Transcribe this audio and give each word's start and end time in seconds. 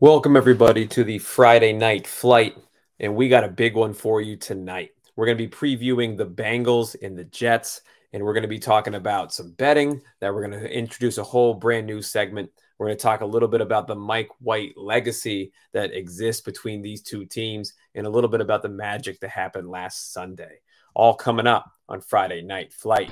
Welcome, 0.00 0.36
everybody, 0.36 0.86
to 0.86 1.02
the 1.02 1.18
Friday 1.18 1.72
night 1.72 2.06
flight. 2.06 2.56
And 3.00 3.16
we 3.16 3.28
got 3.28 3.42
a 3.42 3.48
big 3.48 3.74
one 3.74 3.92
for 3.92 4.20
you 4.20 4.36
tonight. 4.36 4.90
We're 5.16 5.26
going 5.26 5.36
to 5.36 5.44
be 5.44 5.50
previewing 5.50 6.16
the 6.16 6.24
Bengals 6.24 6.94
and 7.02 7.18
the 7.18 7.24
Jets. 7.24 7.80
And 8.12 8.22
we're 8.22 8.32
going 8.32 8.42
to 8.42 8.48
be 8.48 8.60
talking 8.60 8.94
about 8.94 9.34
some 9.34 9.50
betting 9.54 10.00
that 10.20 10.32
we're 10.32 10.46
going 10.46 10.62
to 10.62 10.72
introduce 10.72 11.18
a 11.18 11.24
whole 11.24 11.52
brand 11.52 11.88
new 11.88 12.00
segment. 12.00 12.48
We're 12.78 12.86
going 12.86 12.96
to 12.96 13.02
talk 13.02 13.22
a 13.22 13.26
little 13.26 13.48
bit 13.48 13.60
about 13.60 13.88
the 13.88 13.96
Mike 13.96 14.28
White 14.38 14.74
legacy 14.76 15.50
that 15.72 15.92
exists 15.92 16.42
between 16.42 16.80
these 16.80 17.02
two 17.02 17.24
teams 17.26 17.72
and 17.96 18.06
a 18.06 18.10
little 18.10 18.30
bit 18.30 18.40
about 18.40 18.62
the 18.62 18.68
magic 18.68 19.18
that 19.18 19.30
happened 19.30 19.68
last 19.68 20.12
Sunday. 20.12 20.60
All 20.94 21.14
coming 21.14 21.48
up 21.48 21.72
on 21.88 22.02
Friday 22.02 22.40
Night 22.40 22.72
Flight. 22.72 23.10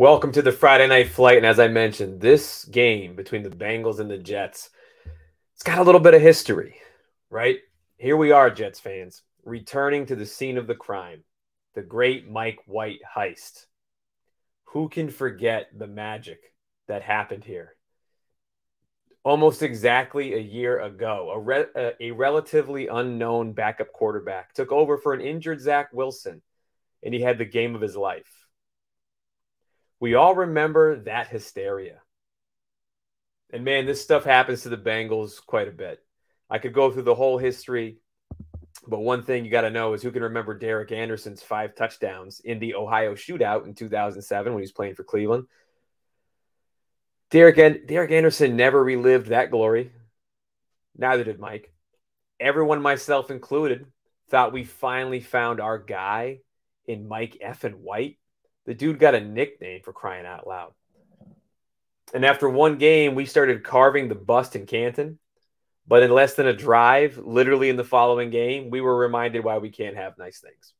Welcome 0.00 0.32
to 0.32 0.40
the 0.40 0.50
Friday 0.50 0.86
night 0.86 1.10
flight. 1.10 1.36
And 1.36 1.44
as 1.44 1.60
I 1.60 1.68
mentioned, 1.68 2.22
this 2.22 2.64
game 2.64 3.14
between 3.14 3.42
the 3.42 3.50
Bengals 3.50 4.00
and 4.00 4.10
the 4.10 4.16
Jets, 4.16 4.70
it's 5.52 5.62
got 5.62 5.76
a 5.76 5.82
little 5.82 6.00
bit 6.00 6.14
of 6.14 6.22
history, 6.22 6.76
right? 7.28 7.58
Here 7.98 8.16
we 8.16 8.32
are, 8.32 8.48
Jets 8.48 8.80
fans, 8.80 9.20
returning 9.44 10.06
to 10.06 10.16
the 10.16 10.24
scene 10.24 10.56
of 10.56 10.66
the 10.66 10.74
crime, 10.74 11.22
the 11.74 11.82
great 11.82 12.30
Mike 12.30 12.60
White 12.64 13.00
heist. 13.14 13.66
Who 14.68 14.88
can 14.88 15.10
forget 15.10 15.68
the 15.76 15.86
magic 15.86 16.40
that 16.88 17.02
happened 17.02 17.44
here? 17.44 17.74
Almost 19.22 19.62
exactly 19.62 20.32
a 20.32 20.38
year 20.38 20.80
ago, 20.80 21.30
a, 21.30 21.38
re- 21.38 21.92
a 22.00 22.10
relatively 22.12 22.86
unknown 22.86 23.52
backup 23.52 23.92
quarterback 23.92 24.54
took 24.54 24.72
over 24.72 24.96
for 24.96 25.12
an 25.12 25.20
injured 25.20 25.60
Zach 25.60 25.92
Wilson, 25.92 26.40
and 27.02 27.12
he 27.12 27.20
had 27.20 27.36
the 27.36 27.44
game 27.44 27.74
of 27.74 27.82
his 27.82 27.96
life 27.96 28.39
we 30.00 30.14
all 30.14 30.34
remember 30.34 31.00
that 31.00 31.28
hysteria. 31.28 32.00
And 33.52 33.64
man, 33.64 33.84
this 33.84 34.02
stuff 34.02 34.24
happens 34.24 34.62
to 34.62 34.70
the 34.70 34.76
Bengals 34.76 35.44
quite 35.44 35.68
a 35.68 35.72
bit. 35.72 36.02
I 36.48 36.58
could 36.58 36.72
go 36.72 36.90
through 36.90 37.02
the 37.02 37.14
whole 37.14 37.38
history, 37.38 37.98
but 38.86 39.00
one 39.00 39.22
thing 39.22 39.44
you 39.44 39.50
got 39.50 39.62
to 39.62 39.70
know 39.70 39.92
is 39.92 40.02
who 40.02 40.10
can 40.10 40.22
remember 40.22 40.56
Derek 40.58 40.90
Anderson's 40.90 41.42
five 41.42 41.74
touchdowns 41.74 42.40
in 42.40 42.58
the 42.58 42.74
Ohio 42.74 43.14
shootout 43.14 43.66
in 43.66 43.74
2007 43.74 44.52
when 44.52 44.60
he 44.60 44.64
was 44.64 44.72
playing 44.72 44.94
for 44.94 45.04
Cleveland. 45.04 45.46
Derek, 47.30 47.86
Derek 47.86 48.10
Anderson 48.10 48.56
never 48.56 48.82
relived 48.82 49.28
that 49.28 49.50
glory. 49.50 49.92
Neither 50.96 51.24
did 51.24 51.38
Mike. 51.38 51.72
Everyone, 52.40 52.82
myself 52.82 53.30
included, 53.30 53.86
thought 54.30 54.52
we 54.52 54.64
finally 54.64 55.20
found 55.20 55.60
our 55.60 55.78
guy 55.78 56.38
in 56.86 57.06
Mike 57.06 57.36
F. 57.40 57.64
and 57.64 57.76
White. 57.76 58.16
The 58.70 58.76
dude 58.76 59.00
got 59.00 59.16
a 59.16 59.20
nickname 59.20 59.82
for 59.82 59.92
crying 59.92 60.26
out 60.26 60.46
loud. 60.46 60.74
And 62.14 62.24
after 62.24 62.48
one 62.48 62.78
game, 62.78 63.16
we 63.16 63.26
started 63.26 63.64
carving 63.64 64.06
the 64.06 64.14
bust 64.14 64.54
in 64.54 64.64
Canton. 64.64 65.18
But 65.88 66.04
in 66.04 66.12
less 66.12 66.34
than 66.34 66.46
a 66.46 66.52
drive, 66.52 67.18
literally 67.18 67.68
in 67.68 67.74
the 67.74 67.82
following 67.82 68.30
game, 68.30 68.70
we 68.70 68.80
were 68.80 68.96
reminded 68.96 69.42
why 69.42 69.58
we 69.58 69.70
can't 69.70 69.96
have 69.96 70.18
nice 70.18 70.38
things. 70.38 70.72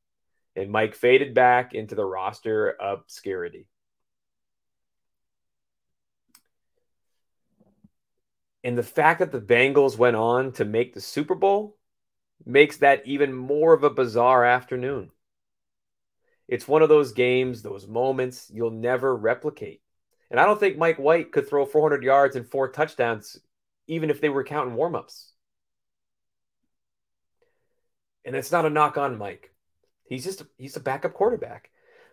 And 0.55 0.71
Mike 0.71 0.95
faded 0.95 1.33
back 1.33 1.73
into 1.73 1.95
the 1.95 2.05
roster 2.05 2.77
obscurity. 2.81 3.67
And 8.63 8.77
the 8.77 8.83
fact 8.83 9.19
that 9.19 9.33
the 9.33 9.41
Bengals 9.41 9.97
went 9.97 10.15
on 10.15 10.53
to 10.53 10.63
make 10.63 10.93
the 10.93 11.01
Super 11.01 11.35
Bowl 11.35 11.75
makes 12.45 12.77
that 12.77 13.05
even 13.05 13.33
more 13.33 13.73
of 13.73 13.83
a 13.83 13.89
bizarre 13.89 14.45
afternoon. 14.45 15.11
It's 16.51 16.67
one 16.67 16.81
of 16.81 16.89
those 16.89 17.13
games, 17.13 17.61
those 17.61 17.87
moments 17.87 18.51
you'll 18.53 18.71
never 18.71 19.15
replicate. 19.15 19.81
And 20.29 20.37
I 20.37 20.45
don't 20.45 20.59
think 20.59 20.77
Mike 20.77 20.99
White 20.99 21.31
could 21.31 21.47
throw 21.47 21.65
400 21.65 22.03
yards 22.03 22.35
and 22.35 22.45
four 22.45 22.67
touchdowns, 22.67 23.39
even 23.87 24.09
if 24.09 24.19
they 24.19 24.27
were 24.27 24.43
counting 24.43 24.75
warmups. 24.75 25.31
And 28.25 28.35
it's 28.35 28.51
not 28.51 28.65
a 28.65 28.69
knock 28.69 28.97
on 28.97 29.17
Mike. 29.17 29.53
He's 30.03 30.25
just 30.25 30.43
he's 30.57 30.75
a 30.75 30.81
backup 30.81 31.13
quarterback. 31.13 31.71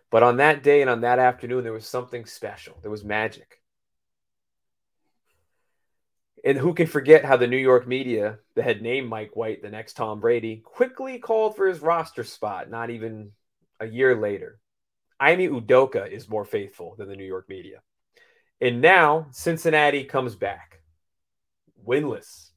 But 0.09 0.23
on 0.23 0.37
that 0.37 0.63
day 0.63 0.79
and 0.79 0.89
on 0.89 1.01
that 1.01 1.19
afternoon, 1.19 1.65
there 1.65 1.73
was 1.73 1.85
something 1.85 2.25
special. 2.25 2.79
There 2.81 2.89
was 2.89 3.03
magic. 3.03 3.61
And 6.45 6.57
who 6.57 6.73
can 6.73 6.87
forget 6.87 7.25
how 7.25 7.35
the 7.35 7.45
New 7.45 7.57
York 7.57 7.85
media 7.85 8.39
that 8.55 8.63
had 8.63 8.81
named 8.81 9.09
Mike 9.09 9.35
White 9.35 9.61
the 9.61 9.69
next 9.69 9.95
Tom 9.95 10.21
Brady 10.21 10.63
quickly 10.63 11.19
called 11.19 11.57
for 11.57 11.67
his 11.67 11.81
roster 11.81 12.23
spot, 12.23 12.69
not 12.69 12.89
even 12.89 13.33
a 13.79 13.87
year 13.87 14.15
later. 14.15 14.59
Ime 15.19 15.49
Udoka 15.49 16.09
is 16.09 16.29
more 16.29 16.45
faithful 16.45 16.95
than 16.97 17.09
the 17.09 17.15
New 17.15 17.25
York 17.25 17.49
media. 17.49 17.81
And 18.61 18.81
now 18.81 19.27
Cincinnati 19.31 20.03
comes 20.03 20.35
back, 20.35 20.81
winless, 21.85 22.49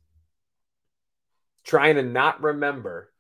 trying 1.65 1.97
to 1.97 2.03
not 2.03 2.43
remember 2.43 3.13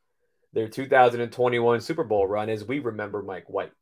their 0.52 0.68
2021 0.68 1.80
Super 1.80 2.04
Bowl 2.04 2.26
run 2.26 2.48
as 2.48 2.64
we 2.64 2.78
remember 2.78 3.22
Mike 3.22 3.48
White. 3.48 3.72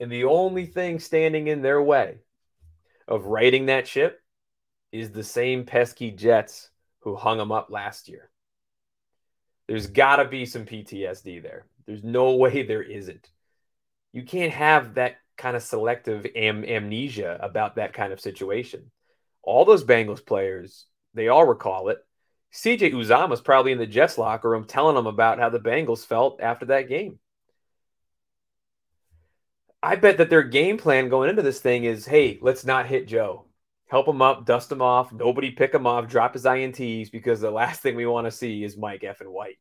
And 0.00 0.10
the 0.10 0.24
only 0.24 0.66
thing 0.66 1.00
standing 1.00 1.48
in 1.48 1.62
their 1.62 1.82
way 1.82 2.18
of 3.08 3.26
righting 3.26 3.66
that 3.66 3.88
ship 3.88 4.20
is 4.92 5.10
the 5.10 5.24
same 5.24 5.64
pesky 5.64 6.10
Jets 6.10 6.70
who 7.00 7.16
hung 7.16 7.38
them 7.38 7.52
up 7.52 7.70
last 7.70 8.08
year. 8.08 8.30
There's 9.68 9.88
got 9.88 10.16
to 10.16 10.26
be 10.26 10.46
some 10.46 10.64
PTSD 10.64 11.42
there. 11.42 11.66
There's 11.86 12.04
no 12.04 12.36
way 12.36 12.62
there 12.62 12.82
isn't. 12.82 13.28
You 14.12 14.24
can't 14.24 14.52
have 14.52 14.94
that 14.94 15.16
kind 15.36 15.56
of 15.56 15.62
selective 15.62 16.26
am- 16.34 16.64
amnesia 16.64 17.38
about 17.40 17.76
that 17.76 17.92
kind 17.92 18.12
of 18.12 18.20
situation. 18.20 18.90
All 19.42 19.64
those 19.64 19.84
Bengals 19.84 20.24
players, 20.24 20.86
they 21.14 21.28
all 21.28 21.44
recall 21.44 21.88
it. 21.88 21.98
CJ 22.52 22.92
Uzomah's 22.92 23.40
probably 23.40 23.72
in 23.72 23.78
the 23.78 23.86
Jets 23.86 24.16
locker 24.18 24.48
room 24.48 24.64
telling 24.64 24.94
them 24.94 25.06
about 25.06 25.38
how 25.38 25.50
the 25.50 25.60
Bengals 25.60 26.06
felt 26.06 26.40
after 26.40 26.66
that 26.66 26.88
game. 26.88 27.18
I 29.82 29.96
bet 29.96 30.18
that 30.18 30.30
their 30.30 30.42
game 30.42 30.78
plan 30.78 31.08
going 31.08 31.30
into 31.30 31.42
this 31.42 31.60
thing 31.60 31.84
is 31.84 32.06
hey, 32.06 32.38
let's 32.40 32.64
not 32.64 32.86
hit 32.86 33.06
Joe. 33.06 33.46
Help 33.88 34.08
him 34.08 34.20
up, 34.20 34.44
dust 34.46 34.72
him 34.72 34.82
off. 34.82 35.12
Nobody 35.12 35.52
pick 35.52 35.72
him 35.72 35.86
off, 35.86 36.08
drop 36.08 36.32
his 36.32 36.44
INTs 36.44 37.12
because 37.12 37.40
the 37.40 37.50
last 37.50 37.82
thing 37.82 37.94
we 37.94 38.06
want 38.06 38.26
to 38.26 38.32
see 38.32 38.64
is 38.64 38.76
Mike 38.76 39.04
F. 39.04 39.20
and 39.20 39.30
White. 39.30 39.58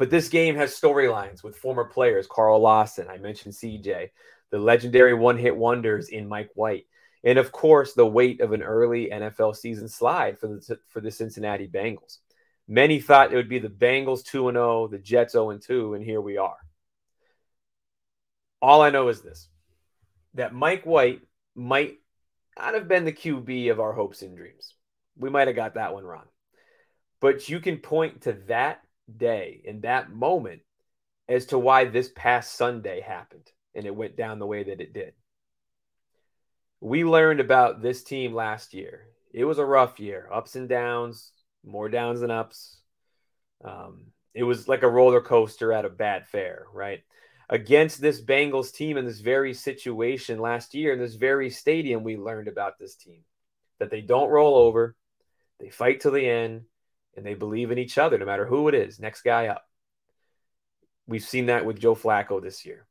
But 0.00 0.08
this 0.08 0.30
game 0.30 0.56
has 0.56 0.80
storylines 0.80 1.42
with 1.42 1.58
former 1.58 1.84
players, 1.84 2.26
Carl 2.26 2.58
Lawson, 2.58 3.06
I 3.06 3.18
mentioned 3.18 3.52
CJ, 3.52 4.08
the 4.48 4.58
legendary 4.58 5.12
one 5.12 5.36
hit 5.36 5.54
wonders 5.54 6.08
in 6.08 6.26
Mike 6.26 6.48
White, 6.54 6.86
and 7.22 7.38
of 7.38 7.52
course, 7.52 7.92
the 7.92 8.06
weight 8.06 8.40
of 8.40 8.54
an 8.54 8.62
early 8.62 9.10
NFL 9.12 9.54
season 9.54 9.88
slide 9.88 10.38
for 10.38 10.46
the, 10.46 10.78
for 10.88 11.02
the 11.02 11.10
Cincinnati 11.10 11.68
Bengals. 11.68 12.16
Many 12.66 12.98
thought 12.98 13.30
it 13.30 13.36
would 13.36 13.50
be 13.50 13.58
the 13.58 13.68
Bengals 13.68 14.24
2 14.24 14.50
0, 14.50 14.88
the 14.88 14.98
Jets 14.98 15.32
0 15.32 15.58
2, 15.58 15.92
and 15.92 16.02
here 16.02 16.22
we 16.22 16.38
are. 16.38 16.56
All 18.62 18.80
I 18.80 18.88
know 18.88 19.08
is 19.08 19.20
this 19.20 19.48
that 20.32 20.54
Mike 20.54 20.86
White 20.86 21.20
might 21.54 21.98
not 22.58 22.72
have 22.72 22.88
been 22.88 23.04
the 23.04 23.12
QB 23.12 23.70
of 23.70 23.80
our 23.80 23.92
hopes 23.92 24.22
and 24.22 24.34
dreams. 24.34 24.74
We 25.18 25.28
might 25.28 25.48
have 25.48 25.56
got 25.56 25.74
that 25.74 25.92
one 25.92 26.04
wrong. 26.04 26.24
But 27.20 27.50
you 27.50 27.60
can 27.60 27.76
point 27.76 28.22
to 28.22 28.32
that 28.48 28.80
day, 29.18 29.60
in 29.64 29.82
that 29.82 30.10
moment, 30.10 30.62
as 31.28 31.46
to 31.46 31.58
why 31.58 31.84
this 31.84 32.10
past 32.14 32.54
Sunday 32.54 33.00
happened 33.00 33.50
and 33.74 33.86
it 33.86 33.94
went 33.94 34.16
down 34.16 34.38
the 34.38 34.46
way 34.46 34.64
that 34.64 34.80
it 34.80 34.92
did. 34.92 35.12
We 36.80 37.04
learned 37.04 37.40
about 37.40 37.82
this 37.82 38.02
team 38.02 38.34
last 38.34 38.74
year. 38.74 39.06
It 39.32 39.44
was 39.44 39.58
a 39.58 39.64
rough 39.64 40.00
year, 40.00 40.28
ups 40.32 40.56
and 40.56 40.68
downs, 40.68 41.30
more 41.64 41.88
downs 41.88 42.20
than 42.20 42.30
ups. 42.30 42.80
Um, 43.64 44.06
it 44.34 44.42
was 44.42 44.66
like 44.66 44.82
a 44.82 44.88
roller 44.88 45.20
coaster 45.20 45.72
at 45.72 45.84
a 45.84 45.90
bad 45.90 46.26
fair, 46.26 46.66
right? 46.72 47.02
Against 47.48 48.00
this 48.00 48.20
Bengals 48.20 48.72
team 48.72 48.96
in 48.96 49.04
this 49.04 49.20
very 49.20 49.54
situation 49.54 50.38
last 50.38 50.74
year 50.74 50.92
in 50.92 50.98
this 50.98 51.14
very 51.14 51.50
stadium, 51.50 52.02
we 52.02 52.16
learned 52.16 52.48
about 52.48 52.78
this 52.78 52.94
team 52.94 53.22
that 53.78 53.90
they 53.90 54.00
don't 54.00 54.30
roll 54.30 54.56
over, 54.56 54.96
they 55.58 55.70
fight 55.70 56.00
to 56.00 56.10
the 56.10 56.26
end, 56.26 56.62
and 57.20 57.26
they 57.26 57.34
believe 57.34 57.70
in 57.70 57.76
each 57.76 57.98
other 57.98 58.16
no 58.16 58.24
matter 58.24 58.46
who 58.46 58.68
it 58.68 58.74
is. 58.74 58.98
Next 58.98 59.20
guy 59.20 59.48
up. 59.48 59.68
We've 61.06 61.22
seen 61.22 61.46
that 61.46 61.66
with 61.66 61.78
Joe 61.78 61.94
Flacco 61.94 62.42
this 62.42 62.64
year. 62.64 62.86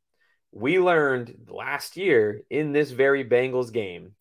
We 0.51 0.79
learned 0.79 1.47
last 1.49 1.97
year 1.97 2.43
in 2.47 2.71
this 2.71 2.91
very 2.91 3.25
Bengals 3.25 3.73
game 3.73 4.11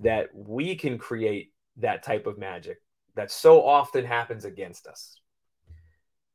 that 0.00 0.30
we 0.34 0.74
can 0.74 0.98
create 0.98 1.52
that 1.76 2.02
type 2.02 2.26
of 2.26 2.36
magic 2.36 2.78
that 3.14 3.30
so 3.30 3.64
often 3.64 4.04
happens 4.04 4.44
against 4.44 4.88
us. 4.88 5.20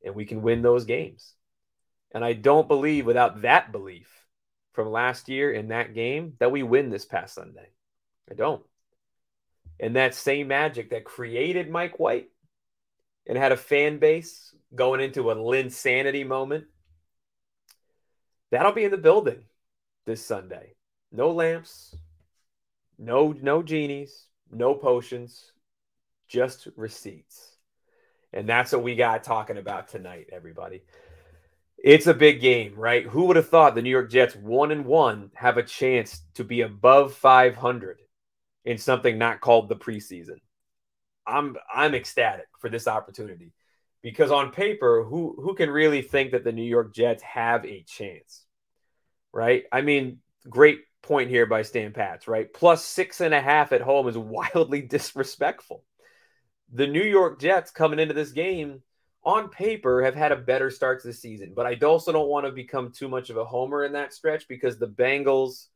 And 0.06 0.16
we 0.16 0.24
can 0.24 0.42
win 0.42 0.62
those 0.62 0.86
games. 0.86 1.34
And 2.14 2.24
I 2.24 2.32
don't 2.32 2.70
believe, 2.70 3.06
without 3.06 3.42
that 3.42 3.74
belief 3.74 4.10
from 4.72 4.92
last 4.92 5.28
year 5.28 5.52
in 5.52 5.68
that 5.70 5.94
game, 5.94 6.36
that 6.40 6.54
we 6.54 6.64
win 6.64 6.90
this 6.90 7.04
past 7.04 7.36
Sunday. 7.36 7.68
I 8.32 8.36
don't. 8.36 8.64
And 9.78 9.98
that 9.98 10.16
same 10.16 10.48
magic 10.48 10.92
that 10.92 11.04
created 11.04 11.70
Mike 11.70 12.00
White 12.00 12.30
and 13.28 13.38
had 13.38 13.52
a 13.52 13.58
fan 13.58 14.00
base 14.00 14.56
going 14.74 15.02
into 15.02 15.32
a 15.32 15.36
Linsanity 15.36 16.26
moment, 16.26 16.66
that'll 18.52 18.72
be 18.72 18.86
in 18.86 18.92
the 18.92 18.98
building 18.98 19.44
this 20.06 20.26
Sunday. 20.26 20.74
No 21.12 21.32
lamps, 21.32 21.96
no 22.98 23.34
no 23.42 23.62
genies, 23.62 24.28
no 24.52 24.74
potions, 24.74 25.52
just 26.28 26.68
receipts. 26.76 27.58
And 28.34 28.48
that's 28.48 28.72
what 28.72 28.84
we 28.84 28.96
got 28.96 29.24
talking 29.24 29.58
about 29.58 29.88
tonight, 29.88 30.28
everybody. 30.32 30.84
It's 31.78 32.08
a 32.08 32.14
big 32.14 32.42
game, 32.42 32.74
right? 32.76 33.06
Who 33.06 33.26
would 33.26 33.36
have 33.36 33.50
thought 33.50 33.76
the 33.76 33.82
New 33.82 33.90
York 33.90 34.10
Jets, 34.10 34.36
one 34.36 34.72
and 34.72 34.86
one, 34.86 35.32
have 35.36 35.58
a 35.58 35.64
chance 35.64 36.22
to 36.34 36.44
be 36.44 36.62
above 36.62 37.14
500 37.14 38.00
in 38.66 38.78
something 38.78 39.18
not 39.18 39.42
called 39.42 39.70
the 39.70 39.76
preseason? 39.76 40.40
I'm 41.28 41.58
I'm 41.74 41.94
ecstatic 41.94 42.48
for 42.60 42.70
this 42.70 42.88
opportunity 42.88 43.52
because 44.02 44.32
on 44.32 44.52
paper, 44.52 45.04
who 45.04 45.36
who 45.38 45.54
can 45.54 45.70
really 45.70 46.02
think 46.02 46.32
that 46.32 46.44
the 46.44 46.52
New 46.52 46.64
York 46.64 46.94
Jets 46.94 47.22
have 47.24 47.66
a 47.66 47.84
chance, 47.84 48.46
right? 49.34 49.66
I 49.72 49.82
mean, 49.82 50.20
great 50.50 50.80
point 51.02 51.30
here 51.30 51.46
by 51.46 51.62
Stan 51.64 51.94
Pats, 51.94 52.28
right? 52.28 52.52
Plus 52.54 52.84
six 52.84 53.22
and 53.22 53.34
a 53.34 53.42
half 53.42 53.72
at 53.72 53.82
home 53.82 54.08
is 54.08 54.18
wildly 54.18 54.82
disrespectful. 54.82 55.84
The 56.74 56.88
New 56.88 57.04
York 57.04 57.40
Jets 57.40 57.72
coming 57.72 58.00
into 58.00 58.14
this 58.14 58.32
game 58.32 58.82
on 59.24 59.50
paper 59.50 60.04
have 60.04 60.16
had 60.16 60.32
a 60.32 60.38
better 60.38 60.70
start 60.70 61.02
to 61.02 61.08
the 61.08 61.14
season, 61.14 61.54
but 61.54 61.66
I 61.66 61.76
also 61.86 62.12
don't 62.12 62.30
want 62.30 62.46
to 62.46 62.52
become 62.52 62.92
too 62.92 63.10
much 63.10 63.30
of 63.30 63.38
a 63.38 63.46
homer 63.46 63.84
in 63.84 63.94
that 63.94 64.14
stretch 64.14 64.48
because 64.48 64.78
the 64.78 64.88
Bengals, 64.88 65.68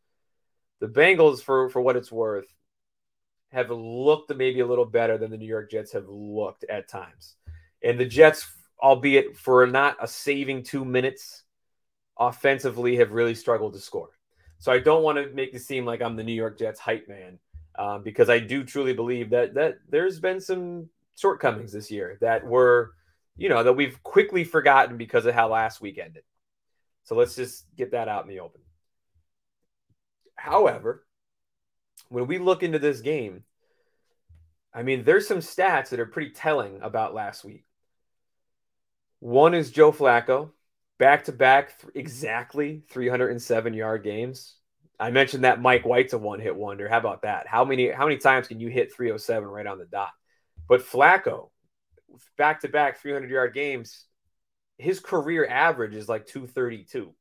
the 0.80 0.88
Bengals, 0.88 1.42
for 1.42 1.70
for 1.70 1.82
what 1.82 1.98
it's 1.98 2.12
worth, 2.12 2.54
have 3.52 3.70
looked 3.70 4.34
maybe 4.36 4.62
a 4.62 4.66
little 4.66 4.86
better 4.86 5.18
than 5.18 5.32
the 5.32 5.38
New 5.38 5.48
York 5.48 5.70
Jets 5.70 5.92
have 5.92 6.08
looked 6.08 6.64
at 6.66 6.88
times, 6.88 7.36
and 7.84 8.00
the 8.00 8.06
Jets, 8.06 8.50
albeit 8.82 9.36
for 9.36 9.68
not 9.68 9.98
a 10.02 10.08
saving 10.08 10.64
two 10.64 10.86
minutes, 10.86 11.44
offensively 12.18 12.96
have 12.98 13.12
really 13.12 13.36
struggled 13.36 13.74
to 13.74 13.80
score. 13.80 14.10
So 14.60 14.72
I 14.72 14.80
don't 14.80 15.04
want 15.04 15.18
to 15.18 15.34
make 15.34 15.54
it 15.54 15.62
seem 15.62 15.86
like 15.86 16.02
I'm 16.02 16.16
the 16.16 16.24
New 16.24 16.34
York 16.34 16.60
Jets 16.60 16.80
hype 16.80 17.08
man 17.08 17.40
um, 17.80 18.04
because 18.04 18.30
I 18.30 18.40
do 18.40 18.64
truly 18.64 18.94
believe 18.94 19.32
that 19.32 19.54
that 19.56 19.80
there's 19.90 20.20
been 20.20 20.40
some 20.40 20.88
shortcomings 21.16 21.72
this 21.72 21.90
year 21.90 22.18
that 22.22 22.46
were, 22.46 22.94
you 23.38 23.50
know, 23.50 23.64
that 23.64 23.74
we've 23.74 24.02
quickly 24.04 24.44
forgotten 24.44 24.98
because 24.98 25.26
of 25.26 25.34
how 25.34 25.50
last 25.50 25.82
week 25.82 25.98
ended. 25.98 26.24
So 27.04 27.16
let's 27.16 27.36
just 27.36 27.66
get 27.76 27.92
that 27.92 28.08
out 28.08 28.24
in 28.24 28.30
the 28.30 28.40
open. 28.40 28.62
However, 30.36 31.06
when 32.12 32.28
we 32.28 32.38
look 32.40 32.62
into 32.62 32.78
this 32.78 33.00
game, 33.00 33.44
I 34.74 34.84
mean, 34.84 35.06
there's 35.06 35.28
some 35.28 35.40
stats 35.40 35.90
that 35.90 36.00
are 36.00 36.06
pretty 36.06 36.32
telling 36.32 36.82
about 36.82 37.14
last 37.14 37.46
week. 37.46 37.64
One 39.20 39.54
is 39.54 39.72
Joe 39.72 39.94
Flacco, 39.94 40.52
back 41.00 41.24
to 41.26 41.32
back 41.32 41.74
exactly 41.96 42.84
307 42.90 43.74
yard 43.74 44.04
games. 44.04 44.56
I 45.00 45.12
mentioned 45.12 45.46
that 45.46 45.62
Mike 45.62 45.86
White's 45.86 46.12
a 46.12 46.18
one 46.18 46.42
hit 46.42 46.56
wonder. 46.56 46.90
How 46.90 46.98
about 46.98 47.22
that? 47.22 47.48
How 47.48 47.64
many 47.64 47.90
how 47.90 48.06
many 48.06 48.18
times 48.18 48.50
can 48.50 48.60
you 48.60 48.68
hit 48.68 48.94
307 48.94 49.48
right 49.48 49.66
on 49.66 49.80
the 49.80 49.86
dot? 49.86 50.12
But 50.68 50.82
Flacco, 50.82 51.50
back 52.38 52.62
to 52.62 52.68
back 52.68 53.00
300 53.00 53.30
yard 53.32 53.54
games, 53.54 54.06
his 54.78 55.00
career 55.00 55.48
average 55.48 55.96
is 55.96 56.10
like 56.10 56.26
232. 56.28 57.14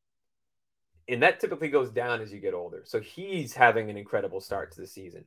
And 1.10 1.22
that 1.22 1.40
typically 1.40 1.68
goes 1.68 1.90
down 1.90 2.20
as 2.20 2.32
you 2.32 2.40
get 2.40 2.54
older. 2.54 2.82
So 2.84 3.00
he's 3.00 3.54
having 3.54 3.90
an 3.90 3.96
incredible 3.96 4.40
start 4.40 4.72
to 4.72 4.80
the 4.80 4.86
season. 4.86 5.24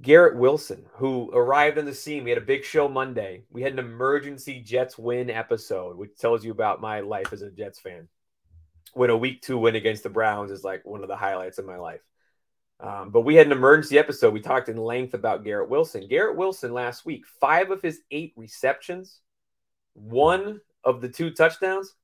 Garrett 0.00 0.36
Wilson, 0.36 0.86
who 0.94 1.30
arrived 1.32 1.78
on 1.78 1.84
the 1.84 1.94
scene. 1.94 2.24
We 2.24 2.30
had 2.30 2.38
a 2.38 2.44
big 2.44 2.64
show 2.64 2.88
Monday. 2.88 3.44
We 3.50 3.62
had 3.62 3.72
an 3.72 3.78
emergency 3.78 4.60
Jets 4.60 4.98
win 4.98 5.30
episode, 5.30 5.96
which 5.96 6.16
tells 6.18 6.44
you 6.44 6.50
about 6.50 6.80
my 6.80 7.00
life 7.00 7.32
as 7.32 7.42
a 7.42 7.50
Jets 7.50 7.78
fan. 7.78 8.08
When 8.94 9.10
a 9.10 9.16
week 9.16 9.42
two 9.42 9.58
win 9.58 9.76
against 9.76 10.02
the 10.02 10.10
Browns 10.10 10.50
is 10.50 10.64
like 10.64 10.84
one 10.84 11.02
of 11.02 11.08
the 11.08 11.16
highlights 11.16 11.58
of 11.58 11.66
my 11.66 11.76
life. 11.76 12.00
Um, 12.80 13.10
but 13.10 13.20
we 13.20 13.36
had 13.36 13.46
an 13.46 13.52
emergency 13.52 13.96
episode. 13.96 14.34
We 14.34 14.40
talked 14.40 14.68
in 14.68 14.76
length 14.76 15.14
about 15.14 15.44
Garrett 15.44 15.68
Wilson. 15.68 16.08
Garrett 16.08 16.36
Wilson 16.36 16.72
last 16.72 17.06
week, 17.06 17.24
five 17.40 17.70
of 17.70 17.80
his 17.80 18.00
eight 18.10 18.32
receptions, 18.36 19.20
one 19.94 20.60
of 20.82 21.00
the 21.00 21.08
two 21.08 21.30
touchdowns, 21.30 21.94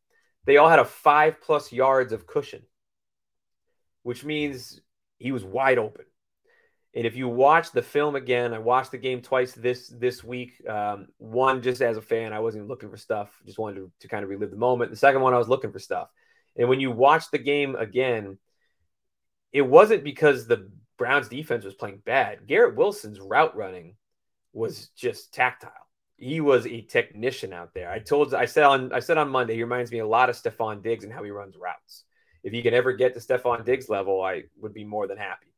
they 0.47 0.57
all 0.57 0.69
had 0.69 0.79
a 0.79 0.85
five 0.85 1.41
plus 1.41 1.73
yards 1.73 2.13
of 2.13 2.27
cushion, 2.27 2.63
which 4.03 4.25
means 4.25 4.81
he 5.19 5.33
was 5.33 5.45
wide 5.45 5.79
open. 5.79 6.05
And 6.95 7.07
if 7.07 7.17
you 7.17 7.29
watch 7.29 7.71
the 7.73 7.83
film 7.83 8.17
again, 8.17 8.55
I 8.55 8.59
watched 8.59 8.93
the 8.93 8.99
game 8.99 9.21
twice 9.21 9.53
this 9.53 9.89
this 9.89 10.25
week. 10.25 10.67
Um, 10.67 11.09
one 11.19 11.63
just 11.63 11.83
as 11.83 11.97
a 11.97 12.03
fan, 12.03 12.33
I 12.33 12.41
wasn't 12.41 12.63
even 12.63 12.69
looking 12.69 12.91
for 12.91 12.97
stuff; 12.97 13.31
just 13.45 13.59
wanted 13.59 13.77
to, 13.77 13.93
to 14.01 14.09
kind 14.09 14.25
of 14.25 14.31
relive 14.31 14.51
the 14.51 14.57
moment. 14.57 14.91
The 14.91 14.97
second 14.97 15.21
one, 15.21 15.35
I 15.35 15.39
was 15.39 15.49
looking 15.49 15.71
for 15.71 15.79
stuff. 15.79 16.09
And 16.57 16.69
when 16.69 16.81
you 16.81 16.91
watch 16.91 17.31
the 17.31 17.39
game 17.39 17.77
again, 17.77 18.39
it 19.53 19.63
wasn't 19.63 20.03
because 20.03 20.47
the 20.47 20.71
Browns 20.97 21.29
defense 21.29 21.65
was 21.65 21.75
playing 21.75 22.03
bad. 22.05 22.47
Garrett 22.47 22.75
Wilson's 22.75 23.21
route 23.21 23.57
running 23.57 23.95
was 24.53 24.89
just 24.97 25.33
tactile. 25.33 25.88
He 26.19 26.41
was 26.41 26.67
a 26.67 26.83
technician 26.83 27.53
out 27.53 27.75
there. 27.75 27.91
I 27.91 28.01
told 28.01 28.35
I 28.35 28.45
said 28.45 28.65
on 28.65 28.93
I 28.93 29.01
said 29.01 29.19
on 29.19 29.31
Monday, 29.31 29.55
he 29.55 29.63
reminds 29.63 29.91
me 29.91 30.01
a 30.01 30.07
lot 30.07 30.29
of 30.29 30.37
Stefon 30.37 30.83
Diggs 30.83 31.05
and 31.05 31.13
how 31.13 31.23
he 31.23 31.31
runs 31.31 31.57
routes. 31.57 32.05
If 32.43 32.53
he 32.53 32.63
can 32.63 32.75
ever 32.75 32.93
get 32.93 33.15
to 33.15 33.21
Stefon 33.21 33.65
Diggs 33.65 33.89
level, 33.89 34.23
I 34.23 34.45
would 34.61 34.75
be 34.75 34.85
more 34.85 35.07
than 35.07 35.19
happy 35.19 35.49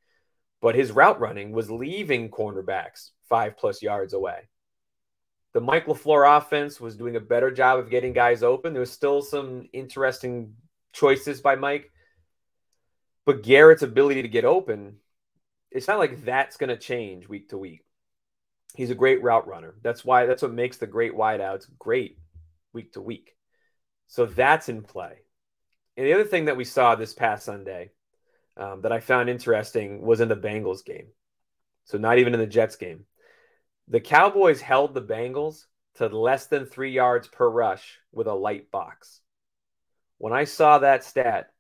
but 0.61 0.75
his 0.75 0.93
route 0.93 1.21
running 1.21 1.53
was 1.53 1.71
leaving 1.71 2.31
cornerbacks 2.31 3.11
five 3.29 3.57
plus 3.57 3.83
yards 3.83 4.13
away. 4.13 4.49
The 5.53 5.61
Mike 5.61 5.87
LaFleur 5.87 6.39
offense 6.39 6.81
was 6.81 6.97
doing 6.97 7.17
a 7.17 7.21
better 7.21 7.51
job 7.51 7.79
of 7.79 7.91
getting 7.91 8.13
guys 8.13 8.43
open. 8.43 8.73
There 8.73 8.81
was 8.81 8.93
still 8.93 9.23
some 9.23 9.69
interesting 9.73 10.55
choices 10.93 11.41
by 11.41 11.57
Mike, 11.57 11.91
but 13.27 13.43
Garrett's 13.43 13.83
ability 13.83 14.23
to 14.23 14.29
get 14.29 14.45
open, 14.45 14.97
it's 15.71 15.89
not 15.89 15.99
like 15.99 16.25
that's 16.25 16.57
going 16.57 16.69
to 16.69 16.77
change 16.77 17.29
week 17.29 17.49
to 17.49 17.59
week. 17.59 17.85
He's 18.75 18.91
a 18.91 18.95
great 18.95 19.23
route 19.23 19.47
runner. 19.47 19.75
That's 19.83 20.05
why 20.05 20.27
that's 20.27 20.43
what 20.43 20.53
makes 20.53 20.77
the 20.77 20.87
great 20.87 21.15
wideouts 21.15 21.67
great 21.79 22.19
week 22.73 22.93
to 22.93 23.01
week. 23.01 23.35
So 24.09 24.27
that's 24.27 24.69
in 24.69 24.83
play. 24.83 25.19
And 25.97 26.07
the 26.07 26.15
other 26.15 26.25
thing 26.25 26.47
that 26.47 26.57
we 26.57 26.65
saw 26.65 26.95
this 26.95 27.13
past 27.13 27.45
Sunday 27.45 27.91
um, 28.57 28.83
that 28.83 28.93
I 28.93 29.01
found 29.01 29.29
interesting 29.29 30.03
was 30.03 30.21
in 30.21 30.29
the 30.29 30.37
Bengals 30.37 30.85
game. 30.85 31.09
So, 31.85 31.99
not 31.99 32.19
even 32.19 32.35
in 32.35 32.41
the 32.41 32.47
Jets 32.47 32.77
game. 32.77 33.07
The 33.89 34.01
Cowboys 34.01 34.61
held 34.61 34.95
the 34.95 35.03
Bengals 35.03 35.65
to 35.97 36.07
less 36.07 36.47
than 36.47 36.67
three 36.67 36.93
yards 36.93 37.27
per 37.27 37.49
rush 37.49 37.99
with 38.13 38.27
a 38.27 38.35
light 38.35 38.71
box. 38.71 39.21
When 40.19 40.33
I 40.33 40.45
saw 40.45 40.79
that 40.79 41.03
stat, 41.03 41.51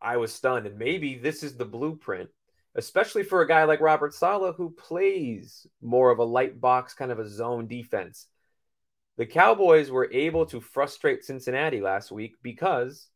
I 0.00 0.16
was 0.16 0.32
stunned. 0.32 0.66
And 0.66 0.78
maybe 0.78 1.18
this 1.18 1.42
is 1.42 1.56
the 1.56 1.64
blueprint, 1.64 2.30
especially 2.74 3.22
for 3.22 3.42
a 3.42 3.48
guy 3.48 3.64
like 3.64 3.80
Robert 3.80 4.14
Saleh 4.14 4.54
who 4.56 4.70
plays 4.70 5.66
more 5.82 6.10
of 6.10 6.18
a 6.18 6.24
light 6.24 6.60
box 6.60 6.94
kind 6.94 7.10
of 7.10 7.18
a 7.18 7.28
zone 7.28 7.66
defense. 7.66 8.26
The 9.16 9.26
Cowboys 9.26 9.90
were 9.90 10.10
able 10.10 10.46
to 10.46 10.60
frustrate 10.60 11.24
Cincinnati 11.24 11.80
last 11.80 12.10
week 12.10 12.36
because 12.42 13.08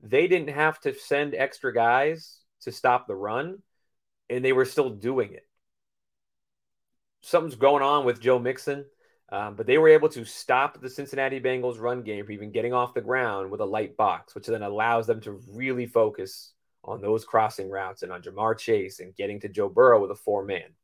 they 0.00 0.26
didn't 0.26 0.54
have 0.54 0.80
to 0.80 0.94
send 0.94 1.34
extra 1.34 1.74
guys 1.74 2.38
to 2.62 2.72
stop 2.72 3.06
the 3.06 3.14
run, 3.14 3.58
and 4.30 4.42
they 4.42 4.52
were 4.52 4.64
still 4.64 4.90
doing 4.90 5.34
it. 5.34 5.46
Something's 7.20 7.56
going 7.56 7.82
on 7.82 8.06
with 8.06 8.20
Joe 8.20 8.38
Mixon, 8.38 8.86
um, 9.30 9.54
but 9.54 9.66
they 9.66 9.76
were 9.76 9.88
able 9.88 10.08
to 10.10 10.24
stop 10.24 10.80
the 10.80 10.88
Cincinnati 10.88 11.40
Bengals 11.40 11.78
run 11.78 12.02
game 12.02 12.24
from 12.24 12.32
even 12.32 12.52
getting 12.52 12.72
off 12.72 12.94
the 12.94 13.02
ground 13.02 13.50
with 13.50 13.60
a 13.60 13.66
light 13.66 13.98
box, 13.98 14.34
which 14.34 14.46
then 14.46 14.62
allows 14.62 15.06
them 15.06 15.20
to 15.22 15.42
really 15.52 15.86
focus 15.86 16.53
on 16.84 17.00
those 17.00 17.24
crossing 17.24 17.70
routes 17.70 18.02
and 18.02 18.12
on 18.12 18.22
Ja'Marr 18.22 18.58
Chase 18.58 19.00
and 19.00 19.16
getting 19.16 19.40
to 19.40 19.48
Joe 19.48 19.68
Burrow 19.68 20.00
with 20.00 20.10
a 20.10 20.16
four 20.16 20.44
man. 20.44 20.74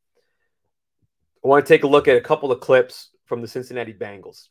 I 1.44 1.48
want 1.48 1.64
to 1.64 1.72
take 1.72 1.84
a 1.84 1.88
look 1.88 2.08
at 2.08 2.16
a 2.16 2.22
couple 2.22 2.52
of 2.52 2.60
clips 2.60 3.10
from 3.26 3.40
the 3.40 3.48
Cincinnati 3.48 3.94
Bengals. 3.94 4.48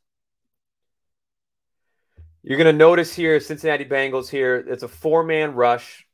You're 2.41 2.57
going 2.57 2.71
to 2.71 2.73
notice 2.73 3.13
here, 3.13 3.39
Cincinnati 3.39 3.85
Bengals 3.85 4.29
here, 4.29 4.55
it's 4.55 4.83
a 4.83 4.87
four 4.87 5.23
man 5.23 5.53
rush. 5.53 6.05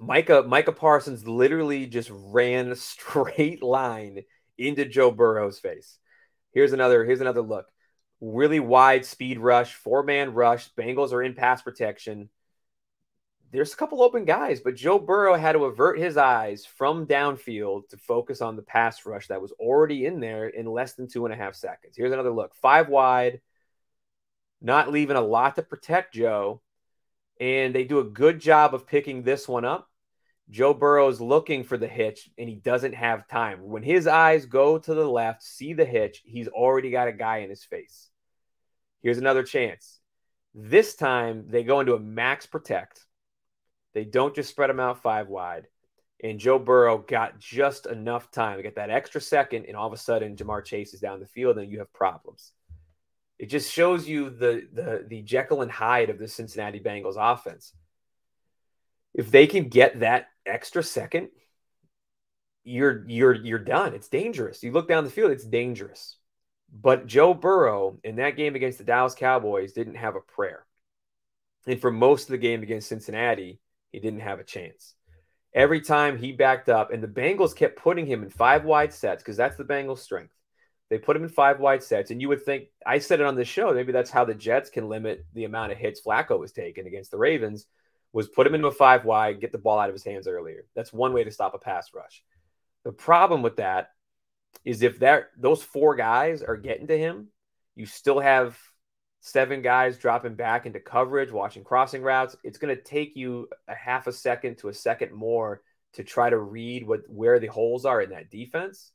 Micah 0.00 0.44
Micah 0.46 0.72
Parsons 0.72 1.26
literally 1.26 1.86
just 1.86 2.10
ran 2.12 2.70
a 2.70 2.76
straight 2.76 3.62
line 3.62 4.22
into 4.56 4.84
Joe 4.84 5.10
Burrow's 5.10 5.58
face. 5.58 5.98
Here's 6.52 6.72
another 6.72 7.04
here's 7.04 7.20
another 7.20 7.42
look. 7.42 7.66
Really 8.20 8.60
wide 8.60 9.04
speed 9.04 9.38
rush, 9.38 9.74
four 9.74 10.02
man 10.02 10.34
rush. 10.34 10.70
Bengals 10.74 11.12
are 11.12 11.22
in 11.22 11.34
pass 11.34 11.62
protection. 11.62 12.28
There's 13.50 13.72
a 13.72 13.76
couple 13.76 14.02
open 14.02 14.24
guys, 14.24 14.60
but 14.60 14.74
Joe 14.74 14.98
Burrow 14.98 15.34
had 15.34 15.52
to 15.52 15.64
avert 15.64 15.98
his 15.98 16.16
eyes 16.16 16.66
from 16.66 17.06
downfield 17.06 17.88
to 17.88 17.96
focus 17.96 18.42
on 18.42 18.56
the 18.56 18.62
pass 18.62 19.06
rush 19.06 19.28
that 19.28 19.40
was 19.40 19.52
already 19.52 20.06
in 20.06 20.20
there 20.20 20.48
in 20.48 20.66
less 20.66 20.94
than 20.94 21.08
two 21.08 21.24
and 21.24 21.32
a 21.32 21.36
half 21.36 21.54
seconds. 21.54 21.96
Here's 21.96 22.12
another 22.12 22.30
look 22.30 22.54
five 22.56 22.88
wide, 22.88 23.40
not 24.60 24.90
leaving 24.90 25.16
a 25.16 25.22
lot 25.22 25.56
to 25.56 25.62
protect 25.62 26.14
Joe. 26.14 26.60
And 27.40 27.74
they 27.74 27.84
do 27.84 28.00
a 28.00 28.04
good 28.04 28.40
job 28.40 28.74
of 28.74 28.86
picking 28.86 29.22
this 29.22 29.46
one 29.46 29.64
up. 29.64 29.88
Joe 30.50 30.74
Burrow 30.74 31.08
is 31.08 31.20
looking 31.20 31.62
for 31.62 31.76
the 31.76 31.86
hitch 31.86 32.28
and 32.36 32.48
he 32.48 32.56
doesn't 32.56 32.94
have 32.94 33.28
time. 33.28 33.68
When 33.68 33.82
his 33.82 34.06
eyes 34.06 34.46
go 34.46 34.78
to 34.78 34.94
the 34.94 35.08
left, 35.08 35.42
see 35.42 35.72
the 35.72 35.84
hitch, 35.84 36.22
he's 36.24 36.48
already 36.48 36.90
got 36.90 37.08
a 37.08 37.12
guy 37.12 37.38
in 37.38 37.50
his 37.50 37.64
face. 37.64 38.08
Here's 39.02 39.18
another 39.18 39.42
chance. 39.42 40.00
This 40.54 40.96
time 40.96 41.44
they 41.48 41.62
go 41.62 41.80
into 41.80 41.94
a 41.94 42.00
max 42.00 42.46
protect. 42.46 43.06
They 43.98 44.04
don't 44.04 44.32
just 44.32 44.50
spread 44.50 44.70
them 44.70 44.78
out 44.78 45.02
five 45.02 45.26
wide. 45.26 45.66
And 46.22 46.38
Joe 46.38 46.60
Burrow 46.60 46.98
got 46.98 47.40
just 47.40 47.84
enough 47.86 48.30
time 48.30 48.56
to 48.56 48.62
get 48.62 48.76
that 48.76 48.90
extra 48.90 49.20
second, 49.20 49.64
and 49.64 49.76
all 49.76 49.88
of 49.88 49.92
a 49.92 49.96
sudden 49.96 50.36
Ja'Marr 50.36 50.64
Chase 50.64 50.94
is 50.94 51.00
down 51.00 51.18
the 51.18 51.26
field, 51.26 51.58
and 51.58 51.68
you 51.68 51.80
have 51.80 51.92
problems. 51.92 52.52
It 53.40 53.46
just 53.46 53.72
shows 53.72 54.06
you 54.06 54.30
the 54.30 54.68
the 54.72 55.04
the 55.08 55.22
Jekyll 55.22 55.62
and 55.62 55.70
Hyde 55.70 56.10
of 56.10 56.18
the 56.20 56.28
Cincinnati 56.28 56.78
Bengals 56.78 57.16
offense. 57.18 57.72
If 59.14 59.32
they 59.32 59.48
can 59.48 59.68
get 59.68 59.98
that 59.98 60.28
extra 60.46 60.84
second, 60.84 61.30
you're 62.62 63.04
you're 63.08 63.34
you're 63.34 63.58
done. 63.58 63.94
It's 63.94 64.08
dangerous. 64.08 64.62
You 64.62 64.70
look 64.70 64.86
down 64.86 65.02
the 65.02 65.10
field, 65.10 65.32
it's 65.32 65.44
dangerous. 65.44 66.18
But 66.72 67.08
Joe 67.08 67.34
Burrow 67.34 67.98
in 68.04 68.14
that 68.16 68.36
game 68.36 68.54
against 68.54 68.78
the 68.78 68.84
Dallas 68.84 69.16
Cowboys 69.16 69.72
didn't 69.72 69.96
have 69.96 70.14
a 70.14 70.20
prayer. 70.20 70.64
And 71.66 71.80
for 71.80 71.90
most 71.90 72.28
of 72.28 72.28
the 72.28 72.38
game 72.38 72.62
against 72.62 72.88
Cincinnati, 72.88 73.58
he 73.92 74.00
didn't 74.00 74.20
have 74.20 74.40
a 74.40 74.44
chance. 74.44 74.94
Every 75.54 75.80
time 75.80 76.18
he 76.18 76.32
backed 76.32 76.68
up, 76.68 76.92
and 76.92 77.02
the 77.02 77.08
Bengals 77.08 77.56
kept 77.56 77.78
putting 77.78 78.06
him 78.06 78.22
in 78.22 78.30
five 78.30 78.64
wide 78.64 78.92
sets 78.92 79.22
because 79.22 79.36
that's 79.36 79.56
the 79.56 79.64
Bengals' 79.64 79.98
strength. 79.98 80.32
They 80.90 80.98
put 80.98 81.16
him 81.16 81.22
in 81.22 81.28
five 81.28 81.60
wide 81.60 81.82
sets, 81.82 82.10
and 82.10 82.20
you 82.20 82.28
would 82.28 82.44
think 82.44 82.68
I 82.86 82.98
said 82.98 83.20
it 83.20 83.26
on 83.26 83.34
the 83.34 83.44
show. 83.44 83.72
Maybe 83.72 83.92
that's 83.92 84.10
how 84.10 84.24
the 84.24 84.34
Jets 84.34 84.70
can 84.70 84.88
limit 84.88 85.26
the 85.34 85.44
amount 85.44 85.72
of 85.72 85.78
hits 85.78 86.00
Flacco 86.00 86.38
was 86.38 86.52
taking 86.52 86.86
against 86.86 87.10
the 87.10 87.18
Ravens. 87.18 87.66
Was 88.12 88.28
put 88.28 88.46
him 88.46 88.54
into 88.54 88.68
a 88.68 88.72
five 88.72 89.04
wide, 89.04 89.40
get 89.40 89.52
the 89.52 89.58
ball 89.58 89.78
out 89.78 89.90
of 89.90 89.94
his 89.94 90.04
hands 90.04 90.26
earlier. 90.26 90.64
That's 90.74 90.92
one 90.92 91.12
way 91.12 91.24
to 91.24 91.30
stop 91.30 91.54
a 91.54 91.58
pass 91.58 91.90
rush. 91.94 92.22
The 92.84 92.92
problem 92.92 93.42
with 93.42 93.56
that 93.56 93.90
is 94.64 94.82
if 94.82 95.00
that 95.00 95.28
those 95.36 95.62
four 95.62 95.94
guys 95.94 96.42
are 96.42 96.56
getting 96.56 96.86
to 96.86 96.98
him, 96.98 97.28
you 97.74 97.84
still 97.84 98.18
have 98.18 98.58
seven 99.20 99.62
guys 99.62 99.98
dropping 99.98 100.34
back 100.34 100.66
into 100.66 100.80
coverage, 100.80 101.30
watching 101.30 101.64
crossing 101.64 102.02
routes. 102.02 102.36
It's 102.44 102.58
going 102.58 102.74
to 102.74 102.82
take 102.82 103.16
you 103.16 103.48
a 103.66 103.74
half 103.74 104.06
a 104.06 104.12
second 104.12 104.58
to 104.58 104.68
a 104.68 104.74
second 104.74 105.12
more 105.12 105.62
to 105.94 106.04
try 106.04 106.30
to 106.30 106.38
read 106.38 106.86
what 106.86 107.00
where 107.08 107.38
the 107.38 107.46
holes 107.46 107.84
are 107.84 108.00
in 108.00 108.10
that 108.10 108.30
defense. 108.30 108.92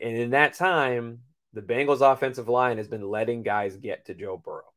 And 0.00 0.16
in 0.16 0.30
that 0.30 0.54
time, 0.54 1.20
the 1.52 1.62
Bengals 1.62 2.00
offensive 2.00 2.48
line 2.48 2.78
has 2.78 2.88
been 2.88 3.08
letting 3.08 3.42
guys 3.42 3.76
get 3.76 4.06
to 4.06 4.14
Joe 4.14 4.36
Burrow. 4.36 4.72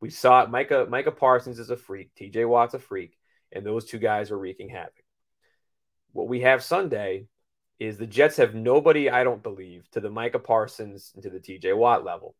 We 0.00 0.10
saw 0.10 0.42
it. 0.42 0.50
Micah, 0.50 0.86
Micah 0.88 1.12
Parsons 1.12 1.58
is 1.58 1.70
a 1.70 1.76
freak. 1.76 2.10
TJ 2.18 2.48
Watt's 2.48 2.74
a 2.74 2.78
freak. 2.78 3.16
And 3.52 3.64
those 3.64 3.84
two 3.84 3.98
guys 3.98 4.30
are 4.30 4.38
wreaking 4.38 4.68
havoc. 4.68 4.92
What 6.12 6.28
we 6.28 6.40
have 6.40 6.62
Sunday 6.62 7.26
is 7.78 7.98
the 7.98 8.06
Jets 8.06 8.36
have 8.36 8.54
nobody, 8.54 9.10
I 9.10 9.24
don't 9.24 9.42
believe, 9.42 9.88
to 9.92 10.00
the 10.00 10.10
Micah 10.10 10.38
Parsons 10.38 11.12
and 11.14 11.22
to 11.22 11.30
the 11.30 11.40
TJ 11.40 11.76
Watt 11.76 12.04
level. 12.04 12.34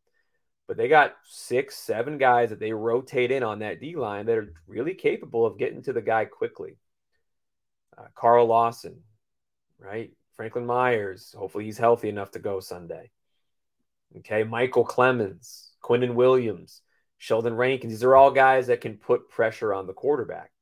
But 0.68 0.76
they 0.76 0.86
got 0.86 1.16
six, 1.24 1.76
seven 1.76 2.18
guys 2.18 2.50
that 2.50 2.60
they 2.60 2.72
rotate 2.72 3.32
in 3.32 3.42
on 3.42 3.60
that 3.60 3.80
D 3.80 3.96
line 3.96 4.26
that 4.26 4.36
are 4.36 4.52
really 4.66 4.94
capable 4.94 5.46
of 5.46 5.58
getting 5.58 5.82
to 5.84 5.94
the 5.94 6.02
guy 6.02 6.26
quickly. 6.26 6.76
Uh, 7.96 8.04
Carl 8.14 8.46
Lawson, 8.46 9.00
right? 9.80 10.12
Franklin 10.36 10.66
Myers, 10.66 11.34
hopefully 11.36 11.64
he's 11.64 11.78
healthy 11.78 12.10
enough 12.10 12.32
to 12.32 12.38
go 12.38 12.60
Sunday. 12.60 13.10
Okay, 14.18 14.44
Micheal 14.44 14.86
Clemons, 14.86 15.70
Quinnen 15.82 16.14
Williams, 16.14 16.82
Sheldon 17.16 17.54
Rankins. 17.54 17.92
These 17.92 18.04
are 18.04 18.14
all 18.14 18.30
guys 18.30 18.68
that 18.68 18.80
can 18.82 18.98
put 18.98 19.28
pressure 19.30 19.74
on 19.74 19.86
the 19.86 19.92
quarterback. 19.92 20.52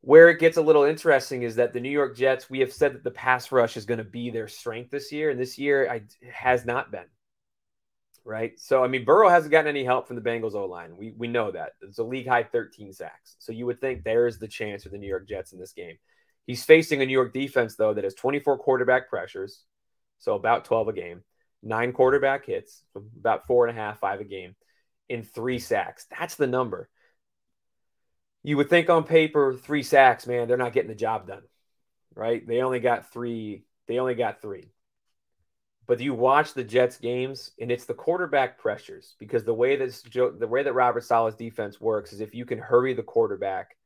Where 0.00 0.28
it 0.30 0.40
gets 0.40 0.56
a 0.56 0.62
little 0.62 0.84
interesting 0.84 1.42
is 1.42 1.56
that 1.56 1.72
the 1.72 1.80
New 1.80 1.90
York 1.90 2.16
Jets, 2.16 2.48
we 2.48 2.60
have 2.60 2.72
said 2.72 2.94
that 2.94 3.04
the 3.04 3.10
pass 3.10 3.52
rush 3.52 3.76
is 3.76 3.86
going 3.86 3.98
to 3.98 4.04
be 4.04 4.30
their 4.30 4.48
strength 4.48 4.90
this 4.90 5.12
year, 5.12 5.30
and 5.30 5.38
this 5.38 5.58
year 5.58 5.88
I, 5.90 6.02
has 6.30 6.64
not 6.64 6.90
been. 6.90 7.06
Right. 8.26 8.58
So, 8.58 8.82
I 8.82 8.88
mean, 8.88 9.04
Burrow 9.04 9.28
hasn't 9.28 9.52
gotten 9.52 9.68
any 9.68 9.84
help 9.84 10.08
from 10.08 10.16
the 10.16 10.22
Bengals 10.22 10.54
O 10.54 10.64
line. 10.64 10.96
We, 10.96 11.14
we 11.16 11.28
know 11.28 11.52
that. 11.52 11.74
It's 11.80 11.98
a 11.98 12.02
league 12.02 12.26
high 12.26 12.42
13 12.42 12.92
sacks. 12.92 13.36
So, 13.38 13.52
you 13.52 13.66
would 13.66 13.80
think 13.80 14.02
there's 14.02 14.38
the 14.38 14.48
chance 14.48 14.82
for 14.82 14.88
the 14.88 14.98
New 14.98 15.06
York 15.06 15.28
Jets 15.28 15.52
in 15.52 15.60
this 15.60 15.72
game. 15.72 15.96
He's 16.44 16.64
facing 16.64 17.00
a 17.00 17.06
New 17.06 17.12
York 17.12 17.32
defense, 17.32 17.76
though, 17.76 17.94
that 17.94 18.02
has 18.02 18.14
24 18.14 18.58
quarterback 18.58 19.08
pressures, 19.08 19.62
so 20.18 20.34
about 20.34 20.64
12 20.64 20.88
a 20.88 20.92
game, 20.92 21.22
nine 21.62 21.92
quarterback 21.92 22.46
hits, 22.46 22.82
about 22.96 23.46
four 23.46 23.68
and 23.68 23.78
a 23.78 23.80
half, 23.80 24.00
five 24.00 24.20
a 24.20 24.24
game, 24.24 24.56
in 25.08 25.22
three 25.22 25.60
sacks. 25.60 26.06
That's 26.10 26.34
the 26.34 26.48
number. 26.48 26.88
You 28.42 28.56
would 28.56 28.70
think 28.70 28.90
on 28.90 29.04
paper, 29.04 29.54
three 29.54 29.84
sacks, 29.84 30.26
man, 30.26 30.48
they're 30.48 30.56
not 30.56 30.72
getting 30.72 30.88
the 30.88 30.96
job 30.96 31.28
done, 31.28 31.42
right? 32.14 32.44
They 32.46 32.62
only 32.62 32.80
got 32.80 33.12
three. 33.12 33.64
They 33.86 33.98
only 34.00 34.14
got 34.16 34.42
three. 34.42 34.72
But 35.86 36.00
you 36.00 36.14
watch 36.14 36.52
the 36.52 36.64
Jets 36.64 36.98
games, 36.98 37.52
and 37.60 37.70
it's 37.70 37.84
the 37.84 37.94
quarterback 37.94 38.58
pressures 38.58 39.14
because 39.18 39.44
the 39.44 39.54
way 39.54 39.76
that 39.76 40.36
the 40.38 40.48
way 40.48 40.62
that 40.62 40.72
Robert 40.72 41.04
Saleh's 41.04 41.36
defense 41.36 41.80
works 41.80 42.12
is 42.12 42.20
if 42.20 42.34
you 42.34 42.44
can 42.44 42.58
hurry 42.58 42.92
the 42.92 43.02
quarterback 43.02 43.76